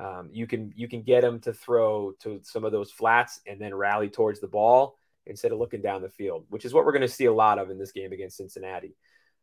um, 0.00 0.30
you 0.32 0.46
can 0.46 0.72
you 0.76 0.88
can 0.88 1.02
get 1.02 1.24
him 1.24 1.40
to 1.40 1.52
throw 1.52 2.12
to 2.20 2.40
some 2.42 2.64
of 2.64 2.72
those 2.72 2.90
flats 2.90 3.40
and 3.46 3.60
then 3.60 3.74
rally 3.74 4.08
towards 4.08 4.40
the 4.40 4.46
ball 4.46 4.96
instead 5.26 5.52
of 5.52 5.58
looking 5.58 5.82
down 5.82 6.02
the 6.02 6.08
field, 6.08 6.46
which 6.48 6.64
is 6.64 6.72
what 6.72 6.84
we're 6.84 6.92
going 6.92 7.02
to 7.02 7.08
see 7.08 7.24
a 7.24 7.32
lot 7.32 7.58
of 7.58 7.70
in 7.70 7.78
this 7.78 7.92
game 7.92 8.12
against 8.12 8.36
Cincinnati. 8.36 8.94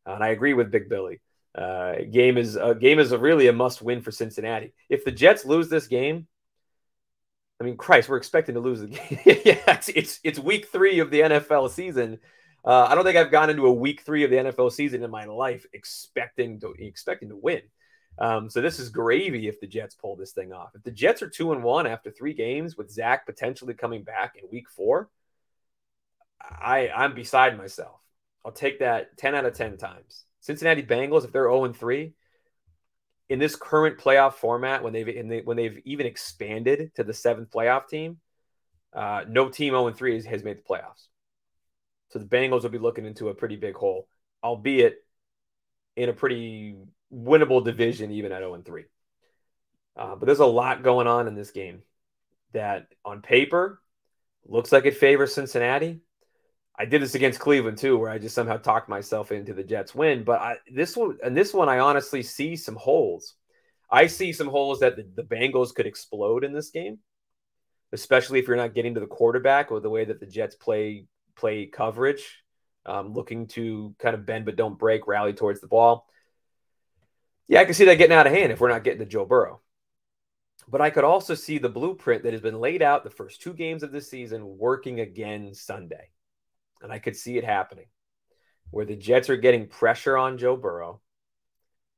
Uh, 0.07 0.13
and 0.13 0.23
I 0.23 0.29
agree 0.29 0.53
with 0.53 0.71
Big 0.71 0.89
Billy. 0.89 1.21
Uh, 1.53 1.95
game 2.09 2.37
is 2.37 2.55
a 2.55 2.73
game 2.73 2.99
is 2.99 3.11
a 3.11 3.17
really 3.17 3.47
a 3.47 3.53
must 3.53 3.81
win 3.81 4.01
for 4.01 4.11
Cincinnati. 4.11 4.73
If 4.89 5.03
the 5.03 5.11
Jets 5.11 5.45
lose 5.45 5.69
this 5.69 5.87
game, 5.87 6.27
I 7.59 7.63
mean, 7.63 7.77
Christ, 7.77 8.09
we're 8.09 8.17
expecting 8.17 8.55
to 8.55 8.61
lose 8.61 8.81
the 8.81 8.87
game. 8.87 9.19
yeah, 9.25 9.61
it's, 9.67 9.89
it's, 9.89 10.19
it's 10.23 10.39
week 10.39 10.67
three 10.67 10.99
of 10.99 11.09
the 11.09 11.21
NFL 11.21 11.69
season. 11.71 12.19
Uh, 12.63 12.87
I 12.89 12.95
don't 12.95 13.03
think 13.03 13.17
I've 13.17 13.31
gone 13.31 13.49
into 13.49 13.67
a 13.67 13.73
week 13.73 14.01
three 14.01 14.23
of 14.23 14.31
the 14.31 14.37
NFL 14.37 14.71
season 14.71 15.03
in 15.03 15.11
my 15.11 15.25
life 15.25 15.65
expecting 15.73 16.59
to 16.61 16.73
expecting 16.79 17.29
to 17.29 17.35
win. 17.35 17.61
Um, 18.17 18.49
so 18.49 18.61
this 18.61 18.79
is 18.79 18.89
gravy 18.89 19.47
if 19.47 19.59
the 19.59 19.67
Jets 19.67 19.93
pull 19.93 20.15
this 20.15 20.31
thing 20.31 20.51
off. 20.51 20.71
If 20.73 20.83
the 20.83 20.91
Jets 20.91 21.21
are 21.21 21.29
two 21.29 21.51
and 21.51 21.63
one 21.63 21.85
after 21.85 22.09
three 22.09 22.33
games 22.33 22.75
with 22.75 22.91
Zach 22.91 23.25
potentially 23.25 23.73
coming 23.73 24.03
back 24.03 24.35
in 24.41 24.49
week 24.49 24.69
four, 24.69 25.09
I 26.41 26.89
I'm 26.89 27.13
beside 27.13 27.57
myself. 27.57 28.01
I'll 28.43 28.51
take 28.51 28.79
that 28.79 29.17
10 29.17 29.35
out 29.35 29.45
of 29.45 29.53
10 29.53 29.77
times. 29.77 30.23
Cincinnati 30.39 30.83
Bengals, 30.83 31.25
if 31.25 31.31
they're 31.31 31.43
0 31.43 31.65
and 31.65 31.75
3 31.75 32.13
in 33.29 33.39
this 33.39 33.55
current 33.55 33.97
playoff 33.97 34.33
format, 34.33 34.83
when 34.83 34.93
they've 34.93 35.05
they, 35.05 35.41
when 35.41 35.57
they've 35.57 35.81
even 35.85 36.05
expanded 36.05 36.91
to 36.95 37.03
the 37.03 37.13
seventh 37.13 37.49
playoff 37.49 37.87
team, 37.87 38.17
uh, 38.93 39.23
no 39.27 39.49
team 39.49 39.73
0 39.73 39.87
and 39.87 39.97
3 39.97 40.15
has, 40.15 40.25
has 40.25 40.43
made 40.43 40.57
the 40.57 40.63
playoffs. 40.63 41.07
So 42.09 42.19
the 42.19 42.25
Bengals 42.25 42.63
will 42.63 42.69
be 42.69 42.77
looking 42.77 43.05
into 43.05 43.29
a 43.29 43.33
pretty 43.35 43.55
big 43.55 43.75
hole, 43.75 44.07
albeit 44.43 45.03
in 45.95 46.09
a 46.09 46.13
pretty 46.13 46.75
winnable 47.13 47.63
division, 47.63 48.11
even 48.11 48.31
at 48.31 48.39
0 48.39 48.61
3. 48.63 48.83
Uh, 49.97 50.15
but 50.15 50.25
there's 50.25 50.39
a 50.39 50.45
lot 50.45 50.83
going 50.83 51.07
on 51.07 51.27
in 51.27 51.35
this 51.35 51.51
game 51.51 51.81
that 52.53 52.87
on 53.03 53.21
paper 53.21 53.81
looks 54.47 54.71
like 54.71 54.85
it 54.85 54.97
favors 54.97 55.33
Cincinnati. 55.33 56.01
I 56.77 56.85
did 56.85 57.01
this 57.01 57.15
against 57.15 57.39
Cleveland 57.39 57.77
too, 57.77 57.97
where 57.97 58.09
I 58.09 58.17
just 58.17 58.35
somehow 58.35 58.57
talked 58.57 58.89
myself 58.89 59.31
into 59.31 59.53
the 59.53 59.63
Jets 59.63 59.95
win. 59.95 60.23
But 60.23 60.41
I, 60.41 60.55
this 60.71 60.95
one 60.95 61.17
and 61.23 61.35
this 61.35 61.53
one, 61.53 61.69
I 61.69 61.79
honestly 61.79 62.21
see 62.21 62.55
some 62.55 62.75
holes. 62.75 63.35
I 63.89 64.07
see 64.07 64.33
some 64.33 64.47
holes 64.47 64.79
that 64.79 64.95
the, 64.97 65.07
the 65.15 65.23
Bengals 65.23 65.73
could 65.73 65.85
explode 65.85 66.43
in 66.43 66.51
this 66.53 66.71
game, 66.71 66.99
especially 67.93 68.39
if 68.39 68.47
you're 68.47 68.57
not 68.57 68.73
getting 68.73 68.95
to 68.95 68.99
the 68.99 69.07
quarterback 69.07 69.71
or 69.71 69.79
the 69.79 69.89
way 69.89 70.05
that 70.05 70.19
the 70.19 70.25
Jets 70.25 70.55
play 70.55 71.05
play 71.35 71.65
coverage, 71.65 72.43
um, 72.85 73.13
looking 73.13 73.47
to 73.47 73.95
kind 73.99 74.15
of 74.15 74.25
bend 74.25 74.45
but 74.45 74.55
don't 74.55 74.79
break, 74.79 75.07
rally 75.07 75.33
towards 75.33 75.61
the 75.61 75.67
ball. 75.67 76.07
Yeah, 77.47 77.61
I 77.61 77.65
can 77.65 77.73
see 77.73 77.85
that 77.85 77.97
getting 77.97 78.15
out 78.15 78.27
of 78.27 78.33
hand 78.33 78.51
if 78.51 78.59
we're 78.59 78.69
not 78.69 78.83
getting 78.83 78.99
to 78.99 79.05
Joe 79.05 79.25
Burrow. 79.25 79.61
But 80.67 80.81
I 80.81 80.89
could 80.89 81.03
also 81.03 81.35
see 81.35 81.57
the 81.57 81.69
blueprint 81.69 82.23
that 82.23 82.33
has 82.33 82.41
been 82.41 82.59
laid 82.59 82.81
out 82.81 83.03
the 83.03 83.09
first 83.09 83.41
two 83.41 83.53
games 83.53 83.83
of 83.83 83.91
the 83.91 84.01
season 84.01 84.57
working 84.57 84.99
again 84.99 85.53
Sunday. 85.53 86.09
And 86.81 86.91
I 86.91 86.99
could 86.99 87.15
see 87.15 87.37
it 87.37 87.43
happening 87.43 87.87
where 88.71 88.85
the 88.85 88.95
Jets 88.95 89.29
are 89.29 89.37
getting 89.37 89.67
pressure 89.67 90.17
on 90.17 90.37
Joe 90.37 90.57
Burrow. 90.57 91.01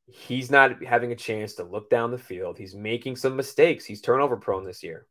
He's 0.06 0.52
not 0.52 0.84
having 0.84 1.12
a 1.12 1.16
chance 1.16 1.56
to 1.56 1.64
look 1.64 1.90
down 1.90 2.12
the 2.12 2.18
field. 2.18 2.58
He's 2.58 2.76
making 2.76 3.16
some 3.16 3.36
mistakes. 3.36 3.84
He's 3.84 4.02
turnover 4.02 4.38
prone 4.38 4.64
this 4.64 4.84
year. 4.84 5.08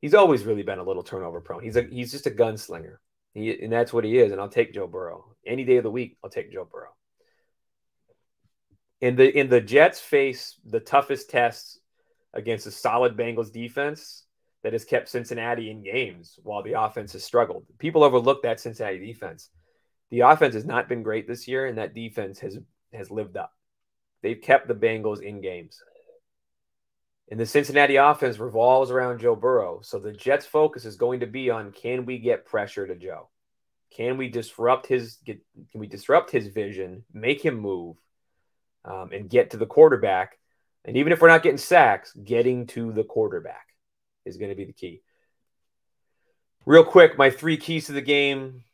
He's 0.00 0.14
always 0.14 0.44
really 0.44 0.62
been 0.62 0.78
a 0.78 0.84
little 0.84 1.02
turnover 1.02 1.40
prone. 1.40 1.62
He's 1.62 1.76
a 1.76 1.82
he's 1.82 2.12
just 2.12 2.26
a 2.26 2.30
gunslinger. 2.30 2.96
He, 3.34 3.62
and 3.62 3.72
that's 3.72 3.92
what 3.92 4.04
he 4.04 4.18
is. 4.18 4.32
And 4.32 4.40
I'll 4.40 4.48
take 4.48 4.72
Joe 4.72 4.86
Burrow. 4.86 5.34
Any 5.44 5.64
day 5.64 5.76
of 5.76 5.82
the 5.82 5.90
week, 5.90 6.16
I'll 6.22 6.30
take 6.30 6.52
Joe 6.52 6.66
Burrow 6.70 6.94
In 9.00 9.16
the 9.16 9.36
in 9.36 9.48
the 9.48 9.60
Jets 9.60 10.00
face 10.00 10.58
the 10.64 10.80
toughest 10.80 11.28
tests 11.28 11.78
against 12.32 12.66
a 12.66 12.70
solid 12.70 13.16
Bengals 13.16 13.52
defense 13.52 14.25
that 14.66 14.72
has 14.72 14.84
kept 14.84 15.08
Cincinnati 15.08 15.70
in 15.70 15.80
games 15.80 16.40
while 16.42 16.60
the 16.60 16.72
offense 16.72 17.12
has 17.12 17.22
struggled. 17.22 17.64
People 17.78 18.02
overlook 18.02 18.42
that 18.42 18.58
Cincinnati 18.58 18.98
defense. 18.98 19.48
The 20.10 20.22
offense 20.22 20.56
has 20.56 20.64
not 20.64 20.88
been 20.88 21.04
great 21.04 21.28
this 21.28 21.46
year, 21.46 21.66
and 21.66 21.78
that 21.78 21.94
defense 21.94 22.40
has 22.40 22.58
has 22.92 23.08
lived 23.08 23.36
up. 23.36 23.52
They've 24.24 24.42
kept 24.42 24.66
the 24.66 24.74
Bengals 24.74 25.22
in 25.22 25.40
games. 25.40 25.78
And 27.30 27.38
the 27.38 27.46
Cincinnati 27.46 27.94
offense 27.94 28.40
revolves 28.40 28.90
around 28.90 29.20
Joe 29.20 29.36
Burrow. 29.36 29.82
So 29.84 30.00
the 30.00 30.10
Jets' 30.10 30.46
focus 30.46 30.84
is 30.84 30.96
going 30.96 31.20
to 31.20 31.28
be 31.28 31.48
on 31.48 31.70
can 31.70 32.04
we 32.04 32.18
get 32.18 32.44
pressure 32.44 32.88
to 32.88 32.96
Joe? 32.96 33.28
Can 33.96 34.16
we 34.16 34.28
disrupt 34.28 34.88
his 34.88 35.18
get, 35.24 35.38
can 35.70 35.78
we 35.78 35.86
disrupt 35.86 36.32
his 36.32 36.48
vision, 36.48 37.04
make 37.12 37.40
him 37.40 37.54
move, 37.54 37.98
um, 38.84 39.10
and 39.12 39.30
get 39.30 39.50
to 39.50 39.58
the 39.58 39.64
quarterback? 39.64 40.40
And 40.84 40.96
even 40.96 41.12
if 41.12 41.20
we're 41.20 41.28
not 41.28 41.44
getting 41.44 41.56
sacks, 41.56 42.12
getting 42.14 42.66
to 42.68 42.90
the 42.90 43.04
quarterback 43.04 43.65
is 44.26 44.36
going 44.36 44.50
to 44.50 44.56
be 44.56 44.64
the 44.64 44.72
key. 44.72 45.00
Real 46.66 46.84
quick, 46.84 47.16
my 47.16 47.30
three 47.30 47.56
keys 47.56 47.86
to 47.86 47.92
the 47.92 48.02
game, 48.02 48.64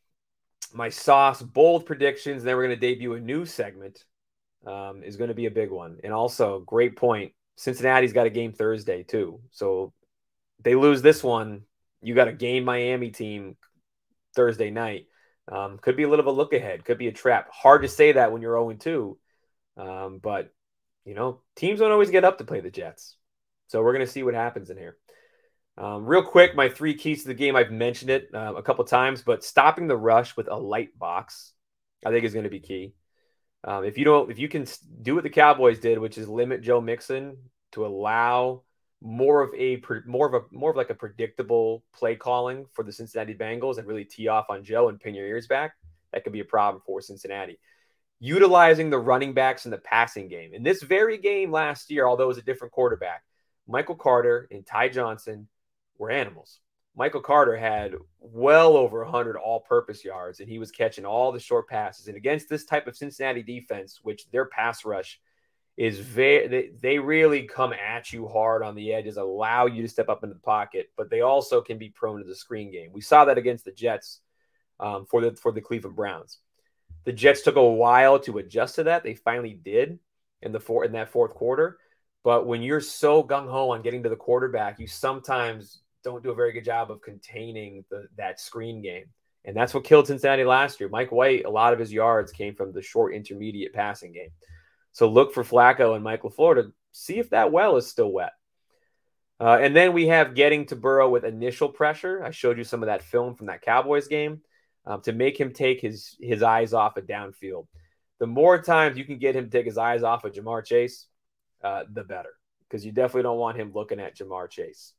my 0.72 0.88
sauce, 0.88 1.42
bold 1.42 1.86
predictions. 1.86 2.42
Then 2.42 2.56
we're 2.56 2.66
going 2.66 2.80
to 2.80 2.86
debut 2.86 3.14
a 3.14 3.20
new 3.20 3.44
segment. 3.44 4.04
Um, 4.66 5.02
is 5.02 5.16
going 5.16 5.28
to 5.28 5.34
be 5.34 5.46
a 5.46 5.50
big 5.50 5.70
one. 5.70 5.98
And 6.04 6.12
also, 6.12 6.60
great 6.60 6.96
point. 6.96 7.32
Cincinnati's 7.56 8.12
got 8.12 8.26
a 8.26 8.30
game 8.30 8.52
Thursday 8.52 9.02
too. 9.02 9.40
So 9.50 9.92
they 10.62 10.74
lose 10.74 11.02
this 11.02 11.22
one. 11.22 11.62
You 12.00 12.14
got 12.14 12.28
a 12.28 12.32
game 12.32 12.64
Miami 12.64 13.10
team 13.10 13.56
Thursday 14.34 14.70
night. 14.70 15.06
Um, 15.50 15.78
could 15.78 15.96
be 15.96 16.04
a 16.04 16.08
little 16.08 16.28
of 16.28 16.32
a 16.32 16.36
look 16.36 16.52
ahead. 16.52 16.84
Could 16.84 16.98
be 16.98 17.08
a 17.08 17.12
trap. 17.12 17.48
Hard 17.52 17.82
to 17.82 17.88
say 17.88 18.12
that 18.12 18.32
when 18.32 18.42
you're 18.42 18.54
0 18.54 18.72
2. 18.74 19.18
Um, 19.76 20.18
but, 20.22 20.52
you 21.04 21.14
know, 21.14 21.40
teams 21.56 21.80
don't 21.80 21.92
always 21.92 22.10
get 22.10 22.24
up 22.24 22.38
to 22.38 22.44
play 22.44 22.60
the 22.60 22.70
Jets. 22.70 23.16
So 23.66 23.82
we're 23.82 23.92
going 23.92 24.06
to 24.06 24.12
see 24.12 24.22
what 24.22 24.34
happens 24.34 24.70
in 24.70 24.76
here. 24.76 24.96
Um, 25.78 26.04
real 26.04 26.22
quick, 26.22 26.54
my 26.54 26.68
three 26.68 26.94
keys 26.94 27.22
to 27.22 27.28
the 27.28 27.34
game. 27.34 27.56
I've 27.56 27.70
mentioned 27.70 28.10
it 28.10 28.28
uh, 28.34 28.54
a 28.54 28.62
couple 28.62 28.84
times, 28.84 29.22
but 29.22 29.42
stopping 29.42 29.86
the 29.86 29.96
rush 29.96 30.36
with 30.36 30.48
a 30.48 30.56
light 30.56 30.98
box, 30.98 31.52
I 32.04 32.10
think, 32.10 32.24
is 32.24 32.34
going 32.34 32.44
to 32.44 32.50
be 32.50 32.60
key. 32.60 32.94
Um, 33.64 33.84
if 33.84 33.96
you 33.96 34.04
don't, 34.04 34.30
if 34.30 34.38
you 34.38 34.48
can 34.48 34.66
do 35.00 35.14
what 35.14 35.24
the 35.24 35.30
Cowboys 35.30 35.78
did, 35.78 35.98
which 35.98 36.18
is 36.18 36.28
limit 36.28 36.62
Joe 36.62 36.80
Mixon 36.80 37.36
to 37.72 37.86
allow 37.86 38.62
more 39.00 39.42
of 39.42 39.52
a 39.54 39.82
more 40.06 40.26
of 40.26 40.34
a 40.34 40.54
more 40.54 40.70
of 40.70 40.76
like 40.76 40.90
a 40.90 40.94
predictable 40.94 41.84
play 41.94 42.16
calling 42.16 42.66
for 42.72 42.84
the 42.84 42.92
Cincinnati 42.92 43.34
Bengals 43.34 43.78
and 43.78 43.86
really 43.86 44.04
tee 44.04 44.28
off 44.28 44.46
on 44.50 44.64
Joe 44.64 44.88
and 44.88 45.00
pin 45.00 45.14
your 45.14 45.26
ears 45.26 45.46
back, 45.46 45.74
that 46.12 46.24
could 46.24 46.32
be 46.32 46.40
a 46.40 46.44
problem 46.44 46.82
for 46.84 47.00
Cincinnati. 47.00 47.58
Utilizing 48.20 48.90
the 48.90 48.98
running 48.98 49.32
backs 49.32 49.64
in 49.64 49.70
the 49.70 49.78
passing 49.78 50.28
game. 50.28 50.54
In 50.54 50.62
this 50.62 50.82
very 50.82 51.18
game 51.18 51.50
last 51.50 51.90
year, 51.90 52.06
although 52.06 52.24
it 52.24 52.28
was 52.28 52.38
a 52.38 52.42
different 52.42 52.72
quarterback, 52.72 53.22
Michael 53.66 53.96
Carter 53.96 54.48
and 54.50 54.66
Ty 54.66 54.90
Johnson 54.90 55.48
were 56.02 56.10
animals. 56.10 56.58
Michael 56.94 57.20
Carter 57.20 57.56
had 57.56 57.94
well 58.20 58.76
over 58.76 59.02
100 59.04 59.36
all 59.36 59.60
purpose 59.60 60.04
yards, 60.04 60.40
and 60.40 60.48
he 60.48 60.58
was 60.58 60.70
catching 60.70 61.06
all 61.06 61.32
the 61.32 61.40
short 61.40 61.68
passes. 61.68 62.08
And 62.08 62.16
against 62.16 62.48
this 62.48 62.66
type 62.66 62.86
of 62.86 62.96
Cincinnati 62.96 63.42
defense, 63.42 64.00
which 64.02 64.28
their 64.30 64.44
pass 64.44 64.84
rush 64.84 65.20
is 65.76 66.00
very, 66.00 66.48
they, 66.48 66.70
they 66.80 66.98
really 66.98 67.44
come 67.44 67.72
at 67.72 68.12
you 68.12 68.26
hard 68.26 68.62
on 68.62 68.74
the 68.74 68.92
edges, 68.92 69.16
allow 69.16 69.66
you 69.66 69.80
to 69.80 69.88
step 69.88 70.10
up 70.10 70.22
into 70.22 70.34
the 70.34 70.40
pocket, 70.40 70.90
but 70.96 71.08
they 71.08 71.22
also 71.22 71.62
can 71.62 71.78
be 71.78 71.88
prone 71.88 72.18
to 72.18 72.26
the 72.26 72.34
screen 72.34 72.70
game. 72.70 72.90
We 72.92 73.00
saw 73.00 73.24
that 73.24 73.38
against 73.38 73.64
the 73.64 73.72
Jets 73.72 74.20
um, 74.78 75.06
for 75.06 75.22
the 75.22 75.36
for 75.36 75.52
the 75.52 75.62
Cleveland 75.62 75.96
Browns. 75.96 76.38
The 77.04 77.12
Jets 77.12 77.42
took 77.42 77.56
a 77.56 77.64
while 77.64 78.18
to 78.20 78.38
adjust 78.38 78.74
to 78.74 78.84
that. 78.84 79.02
They 79.02 79.14
finally 79.14 79.54
did 79.54 79.98
in 80.42 80.52
the 80.52 80.60
four 80.60 80.84
in 80.84 80.92
that 80.92 81.10
fourth 81.10 81.32
quarter. 81.32 81.78
But 82.24 82.46
when 82.46 82.62
you're 82.62 82.80
so 82.80 83.22
gung 83.24 83.48
ho 83.48 83.70
on 83.70 83.82
getting 83.82 84.02
to 84.02 84.08
the 84.08 84.16
quarterback, 84.16 84.78
you 84.78 84.86
sometimes 84.86 85.81
don't 86.02 86.22
do 86.22 86.30
a 86.30 86.34
very 86.34 86.52
good 86.52 86.64
job 86.64 86.90
of 86.90 87.02
containing 87.02 87.84
the, 87.90 88.06
that 88.16 88.40
screen 88.40 88.82
game. 88.82 89.06
And 89.44 89.56
that's 89.56 89.74
what 89.74 89.84
killed 89.84 90.06
Cincinnati 90.06 90.44
last 90.44 90.78
year. 90.78 90.88
Mike 90.88 91.10
White, 91.10 91.44
a 91.44 91.50
lot 91.50 91.72
of 91.72 91.78
his 91.78 91.92
yards 91.92 92.30
came 92.30 92.54
from 92.54 92.72
the 92.72 92.82
short 92.82 93.14
intermediate 93.14 93.72
passing 93.72 94.12
game. 94.12 94.30
So 94.92 95.08
look 95.08 95.32
for 95.32 95.42
Flacco 95.42 95.94
and 95.94 96.04
Michael 96.04 96.30
to 96.30 96.72
see 96.92 97.18
if 97.18 97.30
that 97.30 97.50
well 97.50 97.76
is 97.76 97.86
still 97.86 98.12
wet. 98.12 98.32
Uh, 99.40 99.58
and 99.60 99.74
then 99.74 99.92
we 99.92 100.06
have 100.06 100.36
getting 100.36 100.66
to 100.66 100.76
Burrow 100.76 101.10
with 101.10 101.24
initial 101.24 101.68
pressure. 101.68 102.22
I 102.22 102.30
showed 102.30 102.58
you 102.58 102.64
some 102.64 102.82
of 102.82 102.86
that 102.86 103.02
film 103.02 103.34
from 103.34 103.46
that 103.46 103.62
Cowboys 103.62 104.06
game 104.06 104.42
um, 104.86 105.00
to 105.02 105.12
make 105.12 105.38
him 105.38 105.52
take 105.52 105.80
his 105.80 106.16
his 106.20 106.44
eyes 106.44 106.72
off 106.72 106.96
of 106.96 107.06
downfield. 107.06 107.66
The 108.20 108.26
more 108.28 108.62
times 108.62 108.96
you 108.96 109.04
can 109.04 109.18
get 109.18 109.34
him 109.34 109.46
to 109.46 109.50
take 109.50 109.66
his 109.66 109.78
eyes 109.78 110.04
off 110.04 110.24
of 110.24 110.32
Ja'Marr 110.32 110.64
Chase, 110.64 111.06
uh, 111.64 111.82
the 111.92 112.04
better, 112.04 112.34
because 112.68 112.86
you 112.86 112.92
definitely 112.92 113.24
don't 113.24 113.38
want 113.38 113.58
him 113.58 113.72
looking 113.74 113.98
at 113.98 114.16
Ja'Marr 114.16 114.48
Chase. 114.48 114.92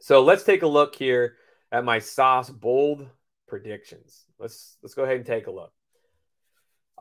So 0.00 0.22
let's 0.22 0.44
take 0.44 0.62
a 0.62 0.66
look 0.66 0.94
here 0.94 1.36
at 1.72 1.84
my 1.84 1.98
sauce 1.98 2.50
bold 2.50 3.08
predictions. 3.46 4.24
Let's 4.38 4.76
let's 4.82 4.94
go 4.94 5.04
ahead 5.04 5.16
and 5.16 5.26
take 5.26 5.46
a 5.46 5.50
look. 5.50 5.72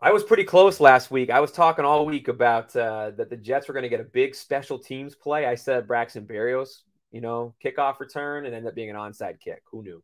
I 0.01 0.11
was 0.11 0.23
pretty 0.23 0.43
close 0.43 0.79
last 0.79 1.09
week. 1.09 1.29
I 1.29 1.39
was 1.39 1.51
talking 1.51 1.83
all 1.83 2.05
week 2.05 2.27
about 2.27 2.75
uh, 2.75 3.11
that 3.17 3.29
the 3.29 3.37
Jets 3.37 3.67
were 3.67 3.73
going 3.73 3.83
to 3.83 3.89
get 3.89 3.99
a 3.99 4.03
big 4.03 4.35
special 4.35 4.77
teams 4.77 5.15
play. 5.15 5.45
I 5.45 5.55
said 5.55 5.87
Braxton 5.87 6.27
Berrios, 6.27 6.81
you 7.11 7.21
know, 7.21 7.55
kickoff 7.63 7.99
return 7.99 8.45
and 8.45 8.53
ended 8.53 8.69
up 8.69 8.75
being 8.75 8.91
an 8.91 8.95
onside 8.95 9.39
kick. 9.39 9.63
Who 9.71 9.81
knew? 9.81 10.03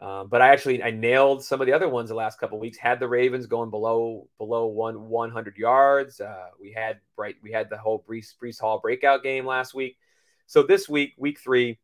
Um, 0.00 0.28
but 0.28 0.40
I 0.40 0.48
actually 0.48 0.82
I 0.82 0.90
nailed 0.90 1.44
some 1.44 1.60
of 1.60 1.66
the 1.66 1.74
other 1.74 1.88
ones 1.88 2.08
the 2.08 2.14
last 2.14 2.40
couple 2.40 2.58
weeks. 2.58 2.78
Had 2.78 3.00
the 3.00 3.08
Ravens 3.08 3.46
going 3.46 3.68
below 3.68 4.28
below 4.38 4.66
one 4.66 5.08
100 5.08 5.56
yards. 5.58 6.20
Uh, 6.20 6.46
we 6.58 6.72
had 6.72 7.00
bright 7.16 7.36
we 7.42 7.52
had 7.52 7.68
the 7.68 7.76
whole 7.76 8.02
Breece 8.08 8.32
Breece 8.42 8.60
Hall 8.60 8.80
breakout 8.80 9.22
game 9.22 9.44
last 9.44 9.74
week. 9.74 9.98
So 10.46 10.62
this 10.62 10.88
week, 10.88 11.12
week 11.18 11.38
three, 11.38 11.78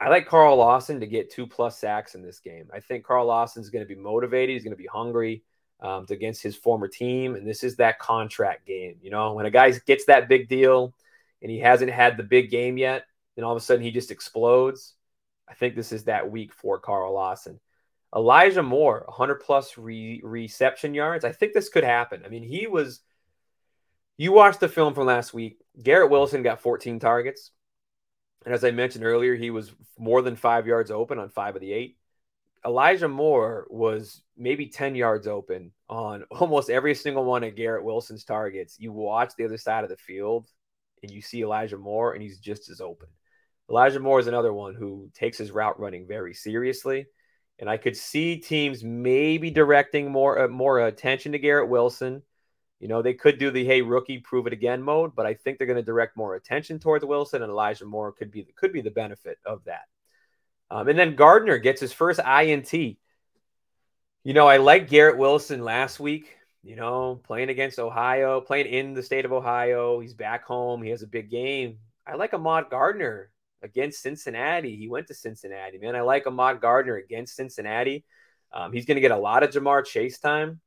I 0.00 0.08
like 0.08 0.26
Carl 0.26 0.56
Lawson 0.56 1.00
to 1.00 1.06
get 1.06 1.30
two 1.30 1.46
plus 1.46 1.78
sacks 1.78 2.14
in 2.14 2.22
this 2.22 2.40
game. 2.40 2.68
I 2.72 2.80
think 2.80 3.04
Carl 3.04 3.26
Lawson's 3.26 3.70
going 3.70 3.86
to 3.86 3.94
be 3.94 4.00
motivated. 4.00 4.54
He's 4.54 4.64
going 4.64 4.76
to 4.76 4.82
be 4.82 4.86
hungry 4.86 5.42
um, 5.80 6.06
against 6.10 6.42
his 6.42 6.56
former 6.56 6.88
team, 6.88 7.36
and 7.36 7.46
this 7.46 7.62
is 7.62 7.76
that 7.76 7.98
contract 7.98 8.66
game. 8.66 8.96
You 9.02 9.10
know, 9.10 9.34
when 9.34 9.46
a 9.46 9.50
guy 9.50 9.70
gets 9.86 10.06
that 10.06 10.28
big 10.28 10.48
deal 10.48 10.94
and 11.42 11.50
he 11.50 11.58
hasn't 11.58 11.90
had 11.90 12.16
the 12.16 12.22
big 12.22 12.50
game 12.50 12.76
yet, 12.76 13.04
then 13.36 13.44
all 13.44 13.52
of 13.52 13.58
a 13.58 13.60
sudden 13.60 13.82
he 13.82 13.90
just 13.90 14.10
explodes. 14.10 14.94
I 15.48 15.54
think 15.54 15.74
this 15.74 15.92
is 15.92 16.04
that 16.04 16.30
week 16.30 16.52
for 16.52 16.78
Carl 16.78 17.12
Lawson. 17.12 17.60
Elijah 18.14 18.62
Moore, 18.62 19.02
100 19.06 19.36
plus 19.40 19.76
re- 19.76 20.20
reception 20.22 20.94
yards. 20.94 21.24
I 21.24 21.32
think 21.32 21.52
this 21.52 21.68
could 21.68 21.84
happen. 21.84 22.22
I 22.24 22.28
mean, 22.28 22.44
he 22.44 22.66
was. 22.66 23.00
You 24.16 24.30
watched 24.32 24.60
the 24.60 24.68
film 24.68 24.94
from 24.94 25.06
last 25.06 25.34
week. 25.34 25.58
Garrett 25.82 26.10
Wilson 26.10 26.44
got 26.44 26.60
14 26.60 27.00
targets. 27.00 27.50
And 28.44 28.54
as 28.54 28.64
I 28.64 28.70
mentioned 28.70 29.04
earlier, 29.04 29.34
he 29.34 29.50
was 29.50 29.72
more 29.98 30.22
than 30.22 30.36
five 30.36 30.66
yards 30.66 30.90
open 30.90 31.18
on 31.18 31.28
five 31.30 31.54
of 31.54 31.60
the 31.60 31.72
eight. 31.72 31.98
Elijah 32.66 33.08
Moore 33.08 33.66
was 33.68 34.22
maybe 34.36 34.66
10 34.66 34.94
yards 34.94 35.26
open 35.26 35.72
on 35.88 36.24
almost 36.30 36.70
every 36.70 36.94
single 36.94 37.24
one 37.24 37.44
of 37.44 37.56
Garrett 37.56 37.84
Wilson's 37.84 38.24
targets. 38.24 38.78
You 38.78 38.92
watch 38.92 39.32
the 39.36 39.44
other 39.44 39.58
side 39.58 39.84
of 39.84 39.90
the 39.90 39.96
field 39.96 40.46
and 41.02 41.10
you 41.10 41.20
see 41.20 41.42
Elijah 41.42 41.76
Moore, 41.76 42.14
and 42.14 42.22
he's 42.22 42.38
just 42.38 42.70
as 42.70 42.80
open. 42.80 43.08
Elijah 43.68 44.00
Moore 44.00 44.20
is 44.20 44.26
another 44.26 44.54
one 44.54 44.74
who 44.74 45.10
takes 45.14 45.36
his 45.36 45.50
route 45.50 45.78
running 45.78 46.06
very 46.06 46.32
seriously. 46.32 47.06
And 47.58 47.68
I 47.68 47.76
could 47.76 47.96
see 47.96 48.38
teams 48.38 48.82
maybe 48.82 49.50
directing 49.50 50.10
more 50.10 50.44
uh, 50.44 50.48
more 50.48 50.86
attention 50.86 51.32
to 51.32 51.38
Garrett 51.38 51.68
Wilson 51.68 52.22
you 52.84 52.88
know, 52.88 53.00
they 53.00 53.14
could 53.14 53.38
do 53.38 53.50
the 53.50 53.64
hey 53.64 53.80
rookie 53.80 54.18
prove 54.18 54.46
it 54.46 54.52
again 54.52 54.82
mode, 54.82 55.16
but 55.16 55.24
I 55.24 55.32
think 55.32 55.56
they're 55.56 55.66
going 55.66 55.78
to 55.78 55.82
direct 55.82 56.18
more 56.18 56.34
attention 56.34 56.78
towards 56.78 57.02
Wilson 57.02 57.40
and 57.40 57.50
Elijah 57.50 57.86
Moore 57.86 58.12
could 58.12 58.30
be 58.30 58.46
could 58.56 58.74
be 58.74 58.82
the 58.82 58.90
benefit 58.90 59.38
of 59.46 59.64
that. 59.64 59.86
Um, 60.70 60.88
and 60.88 60.98
then 60.98 61.16
Gardner 61.16 61.56
gets 61.56 61.80
his 61.80 61.94
first 61.94 62.20
INT. 62.20 62.70
You 62.74 62.98
know, 64.34 64.46
I 64.46 64.58
like 64.58 64.90
Garrett 64.90 65.16
Wilson 65.16 65.64
last 65.64 65.98
week. 65.98 66.36
You 66.62 66.76
know, 66.76 67.22
playing 67.24 67.48
against 67.48 67.78
Ohio, 67.78 68.42
playing 68.42 68.66
in 68.66 68.92
the 68.92 69.02
state 69.02 69.24
of 69.24 69.32
Ohio. 69.32 69.98
He's 70.00 70.12
back 70.12 70.44
home. 70.44 70.82
He 70.82 70.90
has 70.90 71.00
a 71.00 71.06
big 71.06 71.30
game. 71.30 71.78
I 72.06 72.16
like 72.16 72.34
Ahmad 72.34 72.68
Gardner 72.68 73.30
against 73.62 74.02
Cincinnati. 74.02 74.76
He 74.76 74.88
went 74.88 75.06
to 75.06 75.14
Cincinnati, 75.14 75.78
man. 75.78 75.96
I 75.96 76.02
like 76.02 76.26
Ahmad 76.26 76.60
Gardner 76.60 76.96
against 76.96 77.34
Cincinnati. 77.34 78.04
Um, 78.52 78.74
he's 78.74 78.84
going 78.84 78.96
to 78.96 79.00
get 79.00 79.10
a 79.10 79.16
lot 79.16 79.42
of 79.42 79.52
Ja'Marr 79.52 79.86
Chase 79.86 80.18
time. 80.18 80.60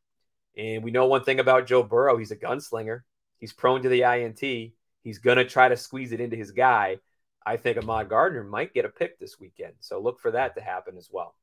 And 0.58 0.84
we 0.84 0.92
know 0.92 1.06
one 1.06 1.24
thing 1.24 1.40
about 1.40 1.68
Joe 1.68 1.84
Burrow 1.84 2.18
he's 2.18 2.32
a 2.32 2.36
gunslinger, 2.36 3.02
he's 3.38 3.54
prone 3.54 3.84
to 3.84 3.90
the 3.90 4.04
INT. 4.04 4.74
He's 5.04 5.20
going 5.20 5.38
to 5.38 5.46
try 5.46 5.70
to 5.70 5.78
squeeze 5.78 6.12
it 6.12 6.20
into 6.20 6.36
his 6.36 6.52
guy. 6.52 6.98
I 7.46 7.56
think 7.56 7.78
Ahmad 7.78 8.10
Gardner 8.10 8.44
might 8.44 8.74
get 8.74 8.84
a 8.84 8.90
pick 8.90 9.18
this 9.20 9.40
weekend. 9.40 9.74
So 9.80 10.02
look 10.02 10.20
for 10.20 10.32
that 10.32 10.56
to 10.56 10.62
happen 10.62 10.98
as 10.98 11.08
well. 11.10 11.34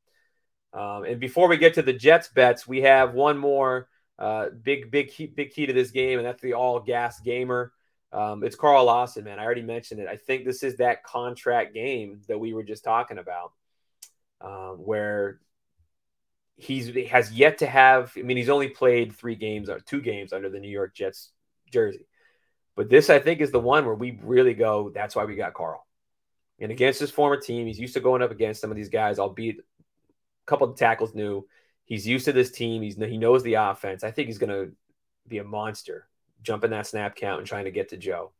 Um, 0.74 1.05
and 1.05 1.18
before 1.18 1.48
we 1.48 1.57
get 1.57 1.74
to 1.74 1.83
the 1.83 1.94
Jets 1.94 2.29
bets, 2.29 2.68
we 2.68 2.83
have 2.83 3.14
one 3.14 3.38
more 3.38 3.88
uh, 4.18 4.50
big, 4.50 4.90
big, 4.90 5.11
key, 5.11 5.27
big 5.27 5.53
key 5.53 5.66
to 5.66 5.72
this 5.72 5.92
game, 5.92 6.18
and 6.18 6.27
that's 6.27 6.42
the 6.42 6.55
all 6.55 6.81
gas 6.81 7.20
gamer. 7.20 7.72
Um, 8.12 8.44
it's 8.44 8.55
Carl 8.55 8.85
Lawson, 8.85 9.24
man. 9.24 9.38
I 9.38 9.44
already 9.44 9.62
mentioned 9.62 10.00
it. 10.00 10.09
I 10.09 10.16
think 10.16 10.44
this 10.44 10.62
is 10.62 10.77
that 10.77 11.05
contract 11.05 11.72
game 11.72 12.20
that 12.29 12.38
we 12.38 12.53
were 12.53 12.62
just 12.62 12.85
talking 12.85 13.18
about, 13.18 13.53
um, 14.40 14.77
where 14.77 15.40
he's 16.57 16.95
has 17.09 17.33
yet 17.33 17.59
to 17.59 17.67
have. 17.67 18.12
I 18.17 18.23
mean, 18.23 18.37
he's 18.37 18.49
only 18.49 18.69
played 18.69 19.14
three 19.14 19.35
games 19.35 19.69
or 19.69 19.81
two 19.81 20.01
games 20.01 20.33
under 20.33 20.49
the 20.49 20.61
New 20.61 20.71
York 20.71 20.95
Jets 20.95 21.31
jersey. 21.71 22.07
But 22.77 22.88
this, 22.88 23.11
I 23.11 23.19
think, 23.19 23.40
is 23.40 23.53
the 23.53 23.61
one 23.61 23.85
where 23.85 23.95
we 23.95 24.19
really 24.23 24.55
go, 24.55 24.90
that's 24.90 25.14
why 25.14 25.25
we 25.25 25.37
got 25.37 25.55
Carl. 25.55 25.87
And 26.59 26.73
against 26.73 27.01
his 27.01 27.11
former 27.11 27.37
team, 27.37 27.67
he's 27.67 27.79
used 27.79 27.95
to 27.95 28.01
going 28.01 28.23
up 28.23 28.31
against 28.31 28.61
some 28.61 28.71
of 28.71 28.77
these 28.77 28.88
guys, 28.88 29.19
albeit 29.19 29.59
a 29.59 29.62
couple 30.47 30.69
of 30.69 30.77
tackles 30.77 31.14
new. 31.14 31.47
He's 31.85 32.07
used 32.07 32.25
to 32.25 32.33
this 32.33 32.51
team. 32.51 32.83
He's 32.83 32.97
he 32.97 33.19
knows 33.19 33.43
the 33.43 33.55
offense. 33.55 34.05
I 34.05 34.11
think 34.11 34.29
he's 34.29 34.38
going 34.38 34.51
to 34.51 34.73
be 35.29 35.38
a 35.38 35.45
monster, 35.45 36.09
jumping 36.43 36.71
that 36.71 36.87
snap 36.87 37.17
count 37.17 37.38
and 37.38 37.47
trying 37.47 37.64
to 37.64 37.71
get 37.71 37.90
to 37.90 37.97
Joe. 37.97 38.33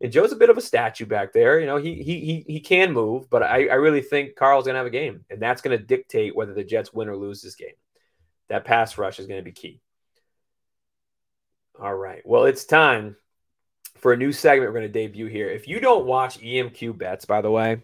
And 0.00 0.12
Joe's 0.12 0.32
a 0.32 0.36
bit 0.36 0.50
of 0.50 0.58
a 0.58 0.62
statue 0.62 1.06
back 1.06 1.32
there. 1.32 1.58
You 1.58 1.66
know, 1.66 1.78
he 1.78 2.02
he 2.02 2.20
he, 2.20 2.44
he 2.46 2.60
can 2.60 2.92
move, 2.92 3.30
but 3.30 3.42
I, 3.42 3.66
I 3.66 3.74
really 3.74 4.02
think 4.02 4.36
Carl's 4.36 4.66
to 4.74 4.78
have 4.78 4.86
a 4.86 4.90
game, 4.90 5.24
and 5.30 5.40
that's 5.40 5.62
to 5.76 5.82
dictate 5.82 6.36
whether 6.36 6.52
the 6.52 6.64
Jets 6.64 6.92
win 6.92 7.08
or 7.08 7.16
lose 7.16 7.40
this 7.40 7.54
game. 7.54 7.74
That 8.48 8.64
pass 8.64 8.98
rush 8.98 9.18
is 9.18 9.26
to 9.38 9.44
be 9.44 9.52
key. 9.52 9.80
All 11.80 11.94
right. 11.94 12.22
Well, 12.24 12.44
it's 12.44 12.64
time 12.64 13.16
for 13.98 14.12
a 14.12 14.16
new 14.16 14.32
segment 14.32 14.72
we're 14.72 14.74
to 14.86 14.92
debut 14.92 15.26
here. 15.26 15.48
If 15.48 15.68
you 15.68 15.80
don't 15.80 16.06
watch 16.06 16.38
EMQ 16.38 16.96
bets, 16.96 17.24
by 17.24 17.40
the 17.40 17.50
way, 17.50 17.82